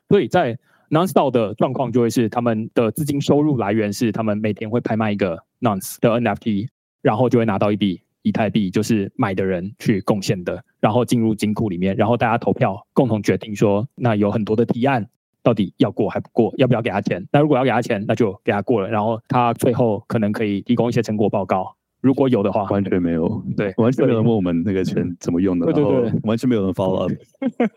[0.08, 0.56] 所以在
[0.90, 6.68] Nonce 的状况就会是他们的资金收入来源是他们每天会拍卖一个 Nonce 的 NFT，
[7.00, 15.08] 然后就会拿到一笔以太币，就是买的人去贡献的，然后进入金库里面，然后大家投票共同决定说，那有很多的提案。
[15.42, 16.52] 到底要过还不过？
[16.56, 17.26] 要不要给他钱？
[17.32, 18.88] 那如果要给他钱，那就给他过了。
[18.88, 27.12] 然后他最后可能可以提供一些成果报告，如果有的话，完全没有，对，完全没有人问我们那个钱怎么用的，对对对，完全没有人 follow up，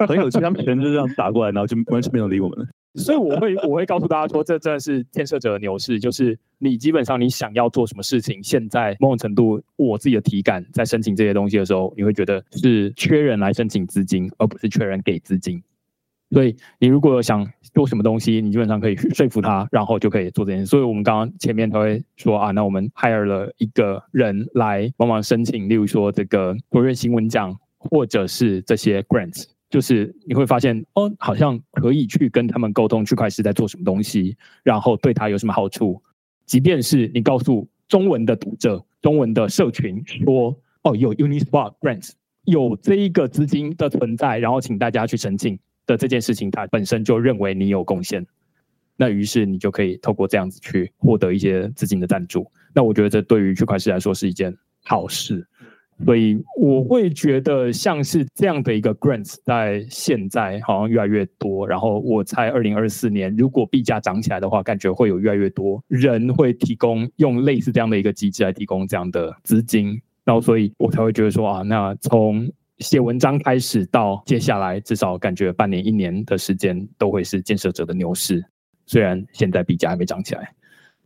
[0.07, 2.67] 很有趣，他们钱就这样打过来，然后就完全没有人理我们。
[2.95, 15.61] 所以我会我会告诉大家说，这真的是建设者的牛市，就是你基本上你想要做什么事情，现在某种程度我自己的体感，在申请这些东西的时候，你会觉得是缺人来申请资金，而不是缺人给资金。
[16.35, 20.65] 所以你如果想做什么东西，你基本上可以说服他， 然后就可以做这件事。
[20.65, 36.01] 所以我们刚刚前面都会说啊，那我们 hire 了一个人来帮忙申请，例如说这个国瑞新闻奖，或者是这些 grants，就是你会发现哦，好像可以去跟他们沟通区块链在做什么东西，然后对他有什么好处。
[36.45, 42.11] 即便是你告诉中文的读者、中文的社群说哦，有 Uniswap grants，
[42.43, 45.57] 有这一个资金的存在，然后请大家去申请。
[45.85, 48.25] 的这件事情，他本身就认为你有贡献，
[48.97, 52.49] 那于是你就可以透过这样子去获得一些资金的赞助。
[52.73, 55.47] 那我觉得这对于区块链来说是一件好事，
[56.05, 61.65] 所以我会觉得像是这样的一个 grants 在现在好像越来越多。
[61.67, 70.01] 然后我猜二零二四年如果币价涨起来的话，感觉会有越来越多人会提供用类似这样的一个机制来提供这样的资金。
[70.25, 78.43] 然后所以我才会觉得说啊，那从写文章开始到接下来，至少感觉半年、一年的时间都会是建设者的牛市。
[78.85, 80.53] 虽然现在币价还没涨起来，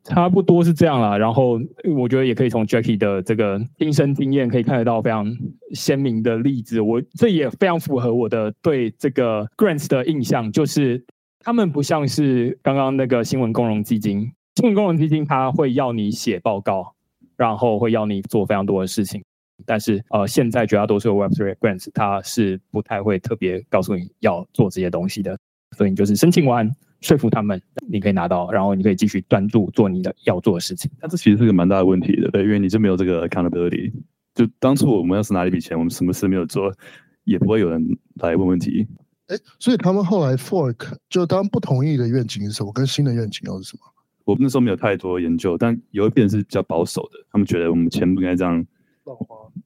[0.04, 1.18] 差不多是这样啦。
[1.18, 1.60] 然后
[1.96, 5.32] 我觉得也可以从 Jackie 的这个亲身经验可以看得到非常
[5.74, 6.82] 鲜明的例子。
[6.82, 11.06] 我这也非常符合我的对这个 Grants 的印象，就是
[11.40, 16.96] 他们不像是刚刚那个新闻共融基金，新闻共融基金它会要你写报告，
[17.38, 19.24] 然后会要你做非常多的事情。
[19.66, 25.38] 但是呃，现在绝大多数的 Web3 grants 它是不太会特别告诉你要做这些东西的，
[25.78, 26.70] 所以你就是申请完
[27.02, 30.92] 说服他们，你可以拿到，然后你可以继续专注做你的要做的事情。
[31.02, 33.92] 那这其实是个蛮大的问题的，对，因为你就没有这个 accountability。
[34.36, 36.74] 就当初我们要是拿一笔钱，我们什么事没有做，
[37.24, 38.88] 也不会有人来问问题。
[39.28, 42.72] 哎，所以他们后来 fork 就当不同意的愿景是什么？
[42.74, 43.82] 跟新的愿景又是什么？
[44.26, 48.66] 我那时候没有太多研究，但有一边是比较保守的，他们觉得我们钱不应该这样。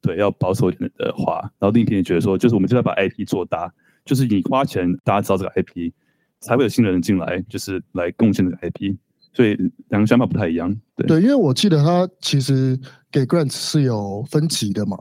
[0.01, 3.71] 对，要保守一点的话，然后另一边也觉得说，就是我们就要把 IP 做大，
[4.05, 5.91] 就是你花钱，大家知道这个 IP，
[6.39, 8.95] 才会有新的人进来，就是来贡献这个 IP。
[9.33, 10.75] 所以两个想法不太一样。
[10.95, 12.79] 对，对，因为我记得他其实
[13.11, 14.97] 给 grants 是有分级的嘛，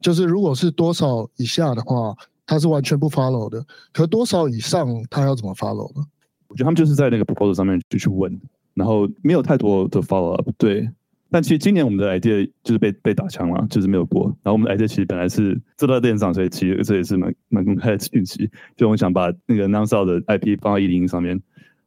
[0.00, 2.14] 就是如果是多少以下的话，
[2.46, 6.06] 他是完全不 follow 的，可多少以上，他要怎么 follow 呢？
[6.46, 8.40] 我觉得他们就是在那个 proposal 上面就去问，
[8.74, 10.48] 然后没有太多的 follow up。
[10.56, 10.88] 对。
[11.32, 14.26] 但其实今年我们的 idea 就是被被打枪了，就是没有过。
[14.42, 18.50] 然后我们的 idea 其实本来是做到链上，所以其实这也是蛮蛮公开的讯息。
[18.76, 21.40] 就我想把那个 Nonce 的 IP 放到一零上面，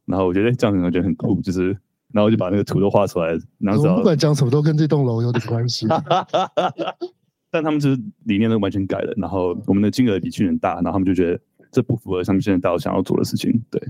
[0.06, 1.68] 然后我觉得这样感觉很酷，就是
[2.12, 3.36] 然后我就把那个图都画出来。
[3.62, 5.88] Nonce 不管讲什么都跟这栋楼有点关系。
[7.52, 11.39] 但他们就是理念都完全改了，然后我们的金额比去年大，然后他们就觉得
[11.72, 13.82] 这不符合他们现在大想要做的事情，对，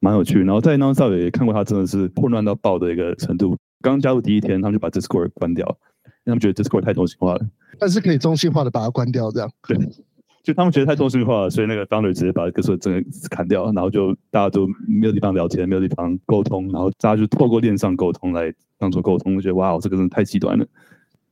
[0.00, 0.40] 蛮有趣。
[0.42, 3.56] 然后在 Nonstop 也看过他真的是混乱到爆的一个程度。
[3.80, 5.66] 刚加入第一天，他们就把 Discord 关掉，
[6.04, 7.46] 因为他们觉得 Discord 太中心化了。
[7.78, 9.76] 但是可以中心化的把它关掉，这样对。
[10.42, 19.34] 就他们觉得太中心化了，所以那个 founder 直接把歌手整个砍掉，然后就大家都没有地方聊天，没有地方沟通，然后大家就透过链上沟通来当做沟通。
[19.34, 20.64] 我觉得哇，这个真的太极端了。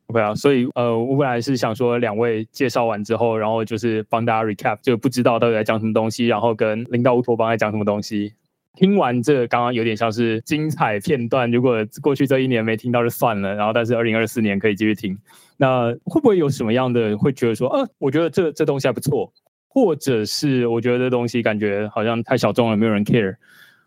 [0.07, 8.35] OK 啊，所以呃，我本来是想说两位介绍完之后，然后就是帮大家 recap，就不知道到底在讲什么东西，然后跟领导乌托邦在讲什么东西。
[8.77, 15.17] 听完这刚刚有点像是精彩片段，如果过去这一年没听到就算了，然后但是二零二四年可以继续听。
[15.57, 19.33] 那会不会有什么样的会觉得说，呃，我觉得这这东西还不错，
[19.69, 23.37] 或者是我觉得这东西感觉好像太小众了，没有人 care。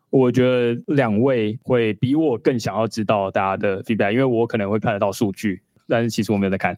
[0.09, 6.77] 我觉得两位会比我更想要知道大家的 feedback，因为我可能会看得到数据，但是其实我没有在看。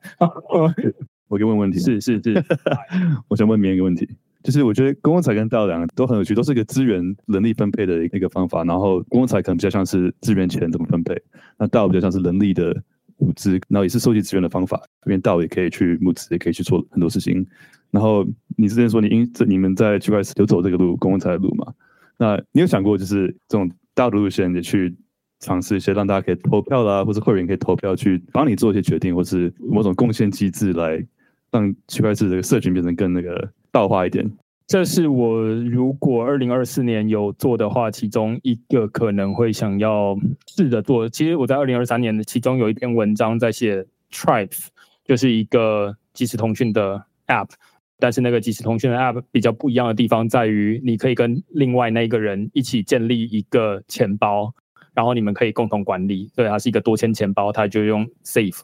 [1.27, 1.77] 我可以问问题？
[1.77, 2.43] 是是是，
[3.29, 4.09] 我想问别人一个问题。
[4.41, 8.63] 就是我觉得公共财跟道两个都很有趣，都是一个资源人力分配的一个方法。
[8.63, 11.13] 然后公共财可能比较像是资源钱怎么分配，
[11.57, 12.73] 那道比较像是人力的
[13.17, 14.81] 物资，然后也是收集资源的方法。
[15.05, 17.45] 因为道也可以去募资，也可以去做很多事情。
[17.91, 18.25] 然后
[18.55, 21.73] 你之前说你因这你们在区块链有走这个路，公共财的路嘛？
[22.17, 24.95] 那你有想过就是这种大的路线，你去
[25.41, 31.05] 尝试一些让大家可以投票啦，或者会员可以投票去帮你做一些决定，或是某种贡献机制来
[31.51, 33.51] 让区块链这个社群变成更那个。
[33.71, 34.29] 道化一点，
[34.67, 40.15] 这是我如果二零二四年有做的话，其中一个可能会想要
[40.47, 41.09] 试着做。
[41.09, 44.67] 其实我在二零二三年的其中有一篇文章在写 Tribes，
[45.03, 47.49] 就是一个即时通讯的 App，
[47.97, 54.53] 但是那个即时通讯的 App 比较不一样的地方在于，你可以跟另外那个人一起建立一个钱包，
[54.93, 56.29] 然后你们可以共同管理。
[56.35, 58.59] 对，它是一个多签钱包，它就用 Safe。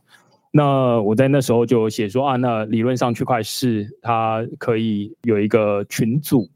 [0.58, 6.50] 那我在那时候就写说啊，那理论上区块是它可以有一个群组，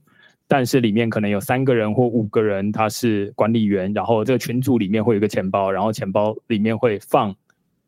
[0.47, 7.35] 但是里面可能有三个人或五个人，他是管理员，然后这个群组里面会有一个钱包，然后钱包里面会放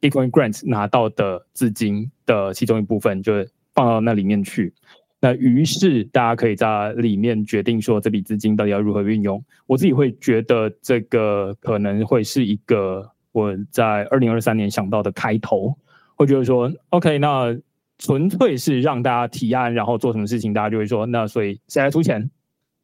[0.02, 3.32] Bitcoin Grant 拿到的资金的其中一部分，就
[3.74, 4.74] 放到那里面去。
[5.22, 9.42] 那于是大家可以在里面决定说这笔资金到底要如何运用。
[9.66, 15.74] 我自己会觉得这个可能会是一个我在二零二三年想到的开头。
[16.22, 17.58] 会觉得说，OK，那
[17.98, 22.30] 纯粹是让大家提案，然后做什么事情，大家就会说，那所以谁来出钱？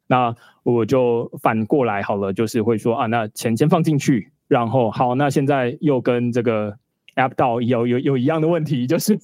[0.07, 6.75] 那我就反过来好了，就是会说啊，那钱先放进去，然后好，那现在又跟这个
[7.15, 9.15] App 到有有有一样的问题，就是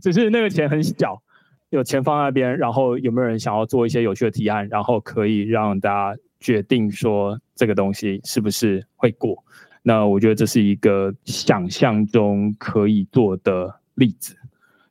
[0.00, 1.20] 只是那个钱很小，
[1.68, 9.44] 有钱放那边，然后有没有人想要做一些有趣的提案，然后可以让大家决定说这个东西是不是会过？
[9.88, 14.34] 那我觉得这是一个想象中可以做的例子，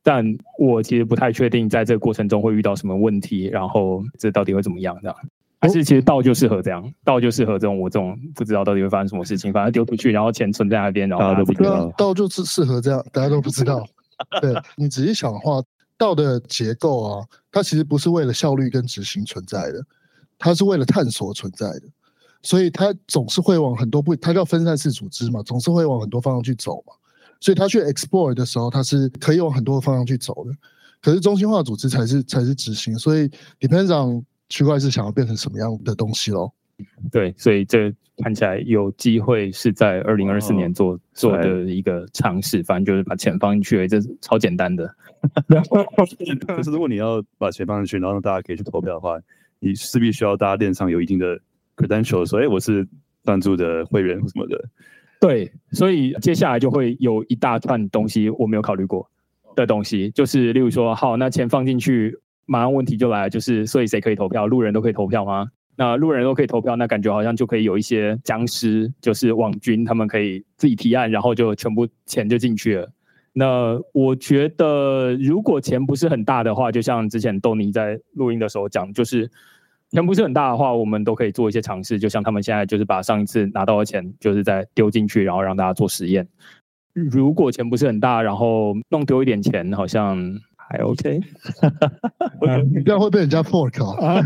[0.01, 0.25] 但
[0.57, 4.97] 我其实不太确定在这个过程中会遇到什么问题，然后这到底会怎么样？
[5.01, 5.17] 这样
[5.59, 11.91] 还是其实道就适合这样，道就适合这种我这种不知道到底会发生什么事情，反正丢出去，然后钱存在那边，然后大家都不知道。
[11.97, 13.85] 道就是适合这样，大家都不知道。
[14.39, 15.61] 对你仔细想的话，
[15.97, 19.83] 道的结构啊，它其实不是为了效率跟执行存在的，
[20.39, 21.81] 它是为了探索存在的。
[22.45, 26.93] 所以他总是会往很多不，它叫分散式组织嘛，总是会往很多方向去走嘛。
[27.41, 30.51] 所以他去 explore 的时候，他是可以往很多方向去走的。
[31.01, 33.27] 可是中心化组织才是才是执行，所以
[33.59, 36.53] depends on 区块是想要变成什么样的东西咯。
[37.11, 42.61] 对，所以这看起来有机会是在二零二四年做做的一个尝试。
[42.61, 44.87] 反正就是把钱放进去，这是超简单的。
[46.47, 49.19] 可是如果你要把钱放进去，然后让大家可以去投票的话，
[49.59, 51.39] 你势必需要大家链上有一定的。
[51.75, 52.87] credential，所以我是
[53.23, 54.63] 赞助的会员什么的。
[55.19, 59.09] 对，所以接下来就会有一大串东西我没有考虑过
[59.55, 62.15] 的东西，就是例如说，好，那钱放进去，
[62.45, 64.45] 马上问题就来了，就是所以谁可以投票？
[64.45, 65.47] 路人都可以投票吗？
[65.77, 72.91] 那路人都可以投票，那感觉好像就可以有一些僵尸，就是网军，他们可以自己提案，然后就全部钱就进去了。
[73.33, 79.31] 那我觉得，如果钱不是很大的话，就像之前豆尼在录音的时候讲，就是。
[79.95, 86.27] 钱不是很大的话，我们都可以做一些尝试，就像他们现在就是把上一次拿到的钱，就是在丢进去，然后让大家做实验。
[86.93, 90.17] 如果钱不是很大，然后弄丢一点钱，好像
[90.55, 91.19] 还 OK。
[92.73, 94.21] 你这样会被人家 fork 啊？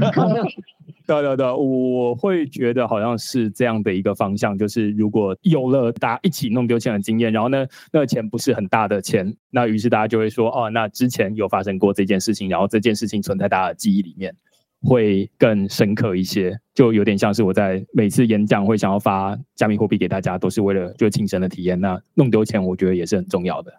[1.07, 14.35] 对对对，我会觉得好像是这样的一个方向，就是如果有了大家一起弄丢钱的经验，然后呢，那个钱不是很大的钱，那于是大家就会说，哦，那之前有发生过这件事情，然后这件事情存在大家的记忆里面。
[14.81, 21.79] 会更深刻一些，就有点像是我在每次演讲会想要发加密货币给大家，都是为了就是亲身的体验。
[21.79, 23.73] 那弄丢钱，我觉得也是很重要的。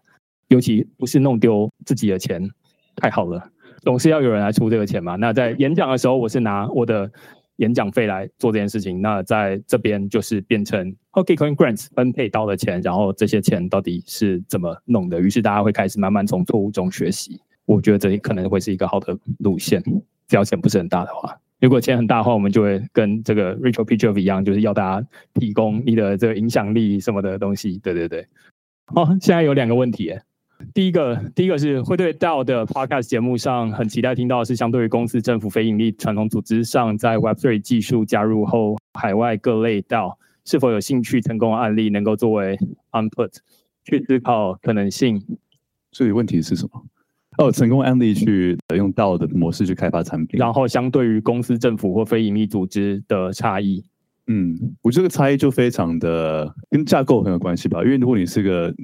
[0.48, 2.42] 尤其不是弄丢自己的钱，
[2.96, 3.50] 太好了，
[3.82, 5.16] 总是要有人来出这个钱嘛。
[5.16, 7.10] 那在演讲的时候，我是拿我的
[7.56, 15.20] 演讲费来做这件事情，那在这边就是变成 OKCoin Grants 分配到的钱，然后这些钱到底是怎么弄的？
[15.20, 17.40] 于是大家会开始慢慢从错误中学习。
[17.64, 19.80] 我觉得这可能会是一个好的路线，
[20.36, 21.36] 要钱不是很大的话。
[21.60, 27.78] 如果钱很大的话，我们就会跟这个 Rachel p i t c h e r 一样，就是要大家提供你的这个影响力什么的东西。
[27.78, 28.26] 对对对。
[28.86, 30.12] 好，现在有两个问题。
[30.74, 40.14] 第一个，第一个是会对 DAO 的 Podcast 节目上很期待听到的是，相对于公司、政府、非盈利、传统组织上，在 Web3 技术加入后，海外各类 DAO
[40.44, 42.58] 是否有兴趣成功案例能够作为
[42.92, 43.36] Unput
[43.84, 45.22] 去思考可能性？
[45.92, 46.84] 所以问题是什么？
[47.40, 53.82] 哦，成功案例去用到的模式去开发产品，然后相对于公司、政府或非营利组织的差异，
[54.26, 57.82] 嗯，我这个差异就非常的跟架构很有关系吧。
[57.82, 58.74] 因为如果你是个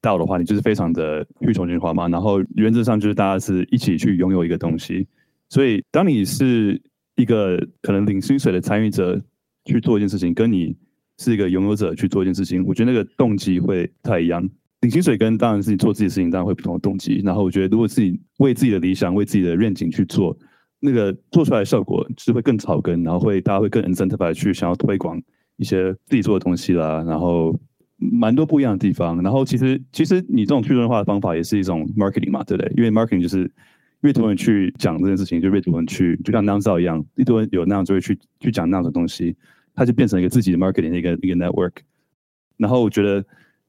[0.00, 2.06] 道的话，你就是非常的去中心化嘛。
[2.06, 5.08] 然后原则上就是大家是一起去拥有一个东西。
[5.48, 6.80] 所以当你是
[7.16, 9.20] 一个可能领薪水的参与者
[9.64, 10.76] 去做一件事情，跟你
[11.18, 14.48] 是一个拥有者去做一件事情，我觉得那个动机会不太一样。
[14.82, 17.22] 领薪水跟当然是你做自己的事情，当然会不同的动机。
[17.24, 20.36] 然后我觉得，如果自己为自己的理想、为自己的愿景去做，
[20.80, 25.20] 那个做出来的效果是会更草根，然后会大家会更 incentive 去想要推广
[25.56, 27.02] 一些自己做的东西啦。
[27.06, 27.58] 然后
[27.96, 29.20] 蛮多不一样的地方。
[29.22, 32.72] 然后其实其实你这种去中心化的方法也是一种 marketing 嘛，对不对？
[32.76, 33.50] 因为 marketing 就是
[34.02, 39.34] 越多人去讲这件事情，就越多人去，就像 n o w 一样，一多人有那样就会去去讲那样的东西，
[39.74, 41.72] 它就变成一个自己的 marketing 的一个一个 network。
[42.58, 43.24] 然后我觉得。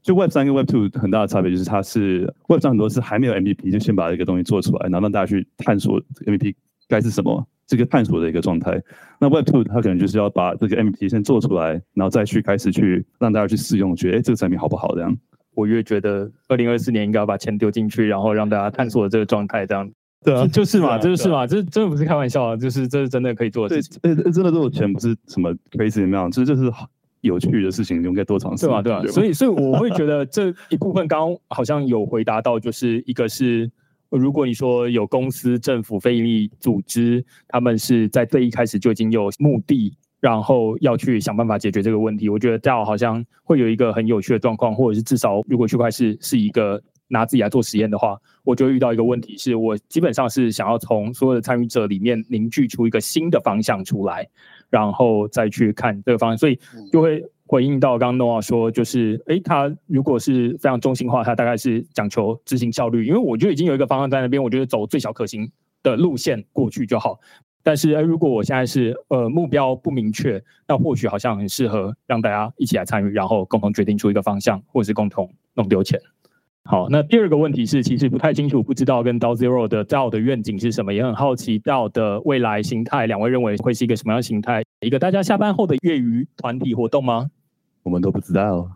[0.07, 6.55] 就 Web 三跟 Web two 很大的差别就是，它是 Web 三很多是还没有 MVP 就先把这个东西做出来，然后让大家去探索 MVP
[6.87, 8.81] 该是什么，这个探索的一个状态。
[9.19, 15.13] 那 Web two 它可能就是要把这个 MVP 先做出来，然后再去开始去让大家去试用，觉得哎这个产品好不好这样。
[15.55, 19.91] 我越觉得二零二四年应该要把钱丢进去，然后让大家探索这个状态这样。
[20.23, 23.99] 对啊，就是嘛，就是嘛，这真的不是开玩笑啊，就是这是真的可以做的事情。
[24.01, 26.71] 对，真的这种钱不是什么 crazy 怎么样，这就是。
[27.21, 28.81] 有趣的事情应该多尝试，对啊？
[28.81, 29.03] 对吧？
[29.07, 33.69] 所以，所以我会觉得这一部分刚刚好像有回答到，就是一个是，
[34.09, 42.29] 如果你说有公司、政府、非营利组织，他们是在最一开始就已经有目的，然后要去想办法解决这个问题。
[42.29, 54.27] 我觉得这样好像会有一个很有趣的状况，或者是至少如果区块是是一个拿自己来做实验的话，我就遇到一个问题，是我基本上是想要从所有的参与者里面凝聚出一个新的方向出来。
[54.69, 56.59] 然后再去看这个方案，所以
[56.91, 65.49] 就会回应到刚刚诺 a 说，就是诶，他如果是非常中心化，他大概是讲求执行效率，因为我就已经有一个方案在那边，我觉得走最小可行
[65.81, 67.19] 的路线过去就好。
[67.63, 75.99] 但是诶，如果我现在是呃目标不明确，那或许好像很适合让大家一起来参与，然后共同决定出一个方向，或者是共同弄丢钱。
[76.69, 84.61] 好，那第二个问题是，其实不太清楚，不知道跟刀 Zero 的 DAO 的愿景是什么，也很好奇 DAO 的未来形态，两位认为会是一个什么样形态？
[84.81, 87.27] 一个大家下班后的业余团体活动吗？
[87.83, 88.69] 我们都不知道。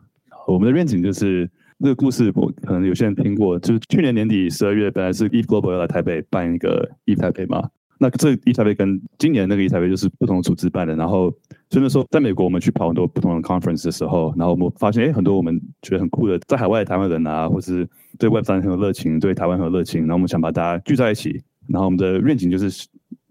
[0.47, 7.69] 我们的愿景就是这个故事，我可能有些人听过，就是去年年底十二月，本来是 Eve Global 要来台北办一个 Eve 台北嘛。
[8.03, 11.31] 那这一台北跟今年那个一台北就是不同组织办的，然后
[11.69, 17.87] 所以说在美国我们去跑很多不同的 conference 的时候，然后我们发现哎很多我们觉得很酷的在海外的台湾人啊，或是
[18.17, 22.87] 对 Web 三很有热情，对台湾很有热情，然后我们想把大家聚在一起，然后我们的愿景就是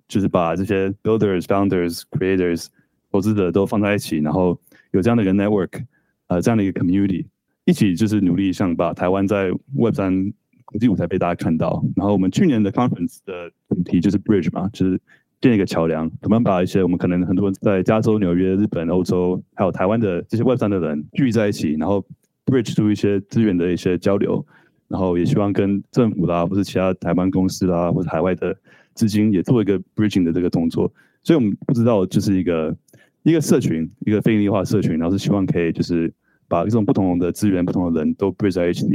[0.07, 2.67] 就是把这些 builders、founders、creators、
[3.11, 4.57] 投资者都放在一起，然后
[4.93, 5.83] 有这样的一个 network，
[6.29, 7.27] 呃这样的一个 community，
[7.65, 10.33] 一起就是努力想把台湾在 Web 三。
[10.71, 15.01] 国际舞台被大家看到，然后我们去年的 conference 的主题就是 bridge 嘛，就是
[15.41, 22.07] 建一个桥梁，怎么把一些我们可能很多在加州、纽约、日本、欧洲还有台湾的这些 Web 三的人聚在一起，然后
[22.47, 24.47] bridge 出一些资源的一些交流，
[24.87, 28.57] 然后也希望跟政府啦，或是其他台湾公司啦，或者海外的
[28.95, 30.93] 资金也做一个 bridging 的这个动作。
[31.25, 32.77] 所以我们不知道就是一个
[33.25, 36.13] 一个社群，一个非营利化社群，然后是希望可以就是
[36.47, 38.87] 把这种不同的资源、不同的人都 bridge 在一起。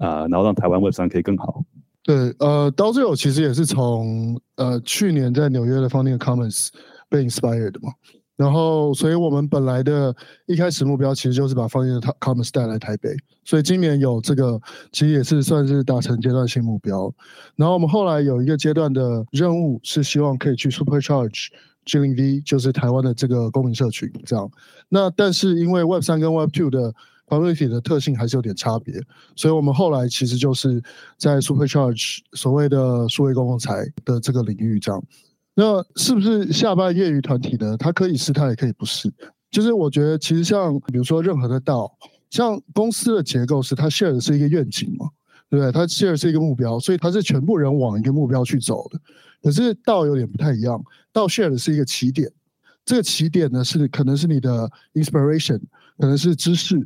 [0.00, 1.62] 啊，然后让台湾 Web 三可以更好。
[2.02, 6.68] 对，呃，刀之友其实也是从呃去年在纽约的 Founding Commons
[7.10, 7.92] 被 inspired 嘛，
[8.36, 14.58] 然后所以我们本来的一开始目标其实就是把 Founding Commons 带来台北，所以今年有这个
[14.90, 17.12] 其实也是算是达成阶段性目标。
[17.54, 21.48] 然后我们后来有一个阶段的任务是希望可以去 Supercharge
[21.84, 24.50] G0V，就是台湾的这个公民社群这样。
[24.88, 26.94] 那但是因为 Web 三跟 Web two 的
[27.30, 29.00] community 的特性还是有点差别，
[29.36, 30.82] 所以我们后来其实就是
[31.16, 35.02] 在 Supercharge 所谓的数位公共财的这个领域这样。
[35.54, 37.76] 那是不是下班业余团体呢？
[37.76, 39.10] 它可以是，它也可以不是。
[39.50, 41.90] 就是我觉得其实像比如说任何的道，
[42.28, 45.08] 像公司的结构是它 share 的是一个愿景嘛。
[45.48, 45.72] 对不对？
[45.72, 49.00] 它 share 是一个目标，所以它是全部人往一个目标去走的。
[49.42, 50.80] 可是道有点不太一样，
[51.12, 52.30] 道 share 的是一个起点，
[52.84, 55.58] 这个起点呢是可能是你的 inspiration，
[55.98, 56.76] 可能是知识，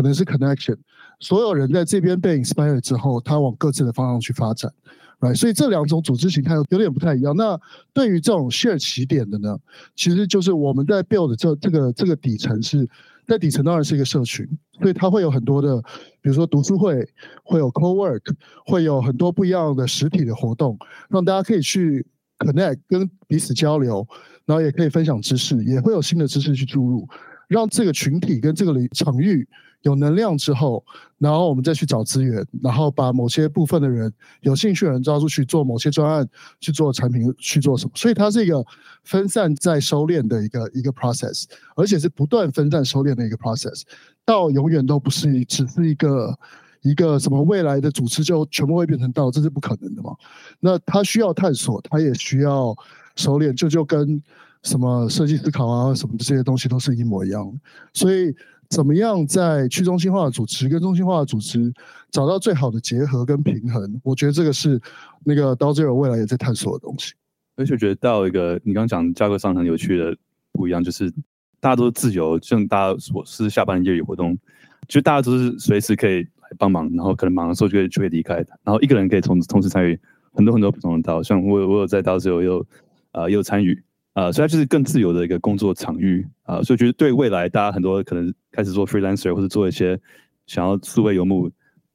[0.00, 0.76] 可能是 connection。
[1.18, 4.72] 所有人在这边被 inspire 之后，他往各自的方向去发展
[5.20, 5.34] ，right？
[5.34, 7.36] 所以这两种组织形态有点不太一样。
[7.36, 7.60] 那
[7.92, 9.54] 对于这种 share 起点的呢，
[9.94, 12.88] 其实就是我们在 build 这这个这个底层是
[13.26, 14.48] 在底层当然是一个社群，
[14.80, 15.76] 所以它会有很多的，
[16.22, 17.06] 比如说读书会，
[17.44, 18.22] 会有 co work，
[18.64, 20.78] 会有很多不一样的实体的活动，
[21.10, 22.06] 让大家可以去
[22.38, 24.08] connect 跟彼此交流，
[24.46, 27.06] 然后也可以分享知识，也会有新的知识去注入，
[27.46, 29.46] 让这个群体跟这个领场域。
[29.82, 30.84] 有能量之后，
[31.16, 34.12] 然后我们再去找资源，然后把某些部分的人
[34.42, 36.28] 有兴趣的人招出去做某些专案，
[36.60, 37.92] 去做产品，去做什么。
[37.94, 38.62] 所以它是一个
[39.04, 41.44] 分散再收敛的一个一个 process，
[41.76, 43.82] 而且是不断分散收敛的一个 process。
[44.24, 46.38] 到永远都不是只是一个
[46.82, 50.14] 一个什么未来的组织就全部会变成道，这是不可能的嘛？
[50.60, 52.76] 那它需要探索，它也需要
[53.16, 54.22] 收敛，就就跟
[54.62, 57.50] 什么设计思考啊什么的这些东西都是一模一样。
[57.94, 58.36] 所以。
[58.70, 61.72] 怎么样在去中心化的组织跟中心化的组织
[62.12, 64.00] 找到最好的结合跟平衡？
[64.04, 64.80] 我觉得这个是
[65.24, 67.12] 那个 d o Zero 未来也在探索的东西。
[67.56, 70.16] 而且我觉得到一个你刚刚讲架构上很有趣的
[70.52, 71.10] 不一样，就是
[71.58, 74.38] 大家都是自由，像大家我是下班业余活动，
[74.86, 79.98] 就大家都是随时可以来帮忙，然后可能忙的时候就会就会离开，然后一个人可以同同时参与
[80.32, 82.64] 很多很多不同的道，像我我有在 d o Zero 又
[83.10, 83.82] 啊又参与。
[84.12, 89.98] 啊，所以它就是更自由的一个工作场域啊，所以觉得对未来大家很多可能开始做 freelancer 或者做一些
[90.46, 91.48] 想要数位游牧，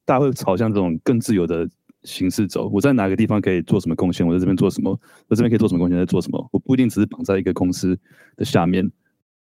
[0.05, 1.67] 大家会朝向这种更自由的
[2.03, 2.69] 形式走。
[2.69, 4.25] 我在哪个地方可以做什么贡献？
[4.25, 4.97] 我在这边做什么？
[5.27, 5.97] 我这边可以做什么贡献？
[5.97, 6.49] 在做什么？
[6.51, 7.99] 我不一定只是绑在一个公司
[8.37, 8.89] 的下面。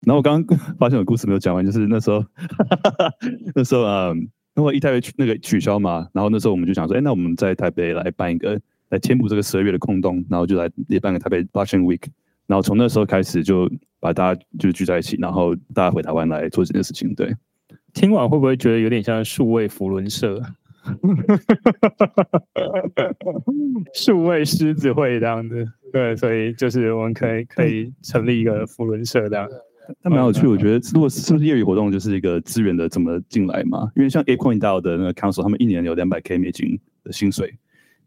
[0.02, 2.26] 然后我刚刚 发现有故事没有讲完，就是那时候
[3.54, 4.12] 那时候啊，
[4.56, 8.60] 因为一台那个取消嘛，然后那时候我们就想说，哎，那我们在台北来办一个，
[8.90, 12.02] 来填补这个十二月的空洞，然后就来也办个台北 Blockchain Week。
[12.48, 13.70] 然后从那时候开始，就
[14.00, 17.14] 把大家就聚在一起，然后大家回台湾来做这件事情。
[17.16, 17.34] 对，
[17.94, 20.40] 听完会不会觉得有点像数位福伦社？
[23.94, 25.68] 数位狮子会这样子？
[25.92, 29.50] 对，所以就是我们可以可以成立一个福伦社这样。
[30.04, 33.92] 那蛮有趣，我觉得如果是不是业余活动，就是一个资源的怎么进来嘛？
[33.96, 37.58] 因为像 A Coin DAO 的那个 Council，他们一年有两百 K 美金的薪水。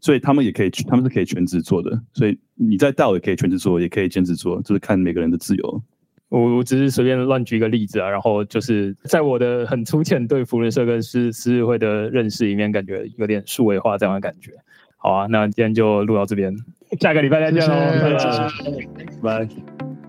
[0.01, 2.01] 所以他们也可以，他们是可以全职做的。
[2.13, 5.81] 所以你在道也可以全职做，也可以兼职做，就是看每个人的自由。
[6.29, 14.51] 我我只是随便乱举一个例子啊，然后就是在我的很粗浅对福伦社跟狮狮子会的认识里面，感觉有点数位化这样的感觉。
[14.97, 16.55] 好啊，那今天就录到这边，
[16.99, 17.75] 下个礼拜再见喽，
[19.23, 20.08] 拜拜。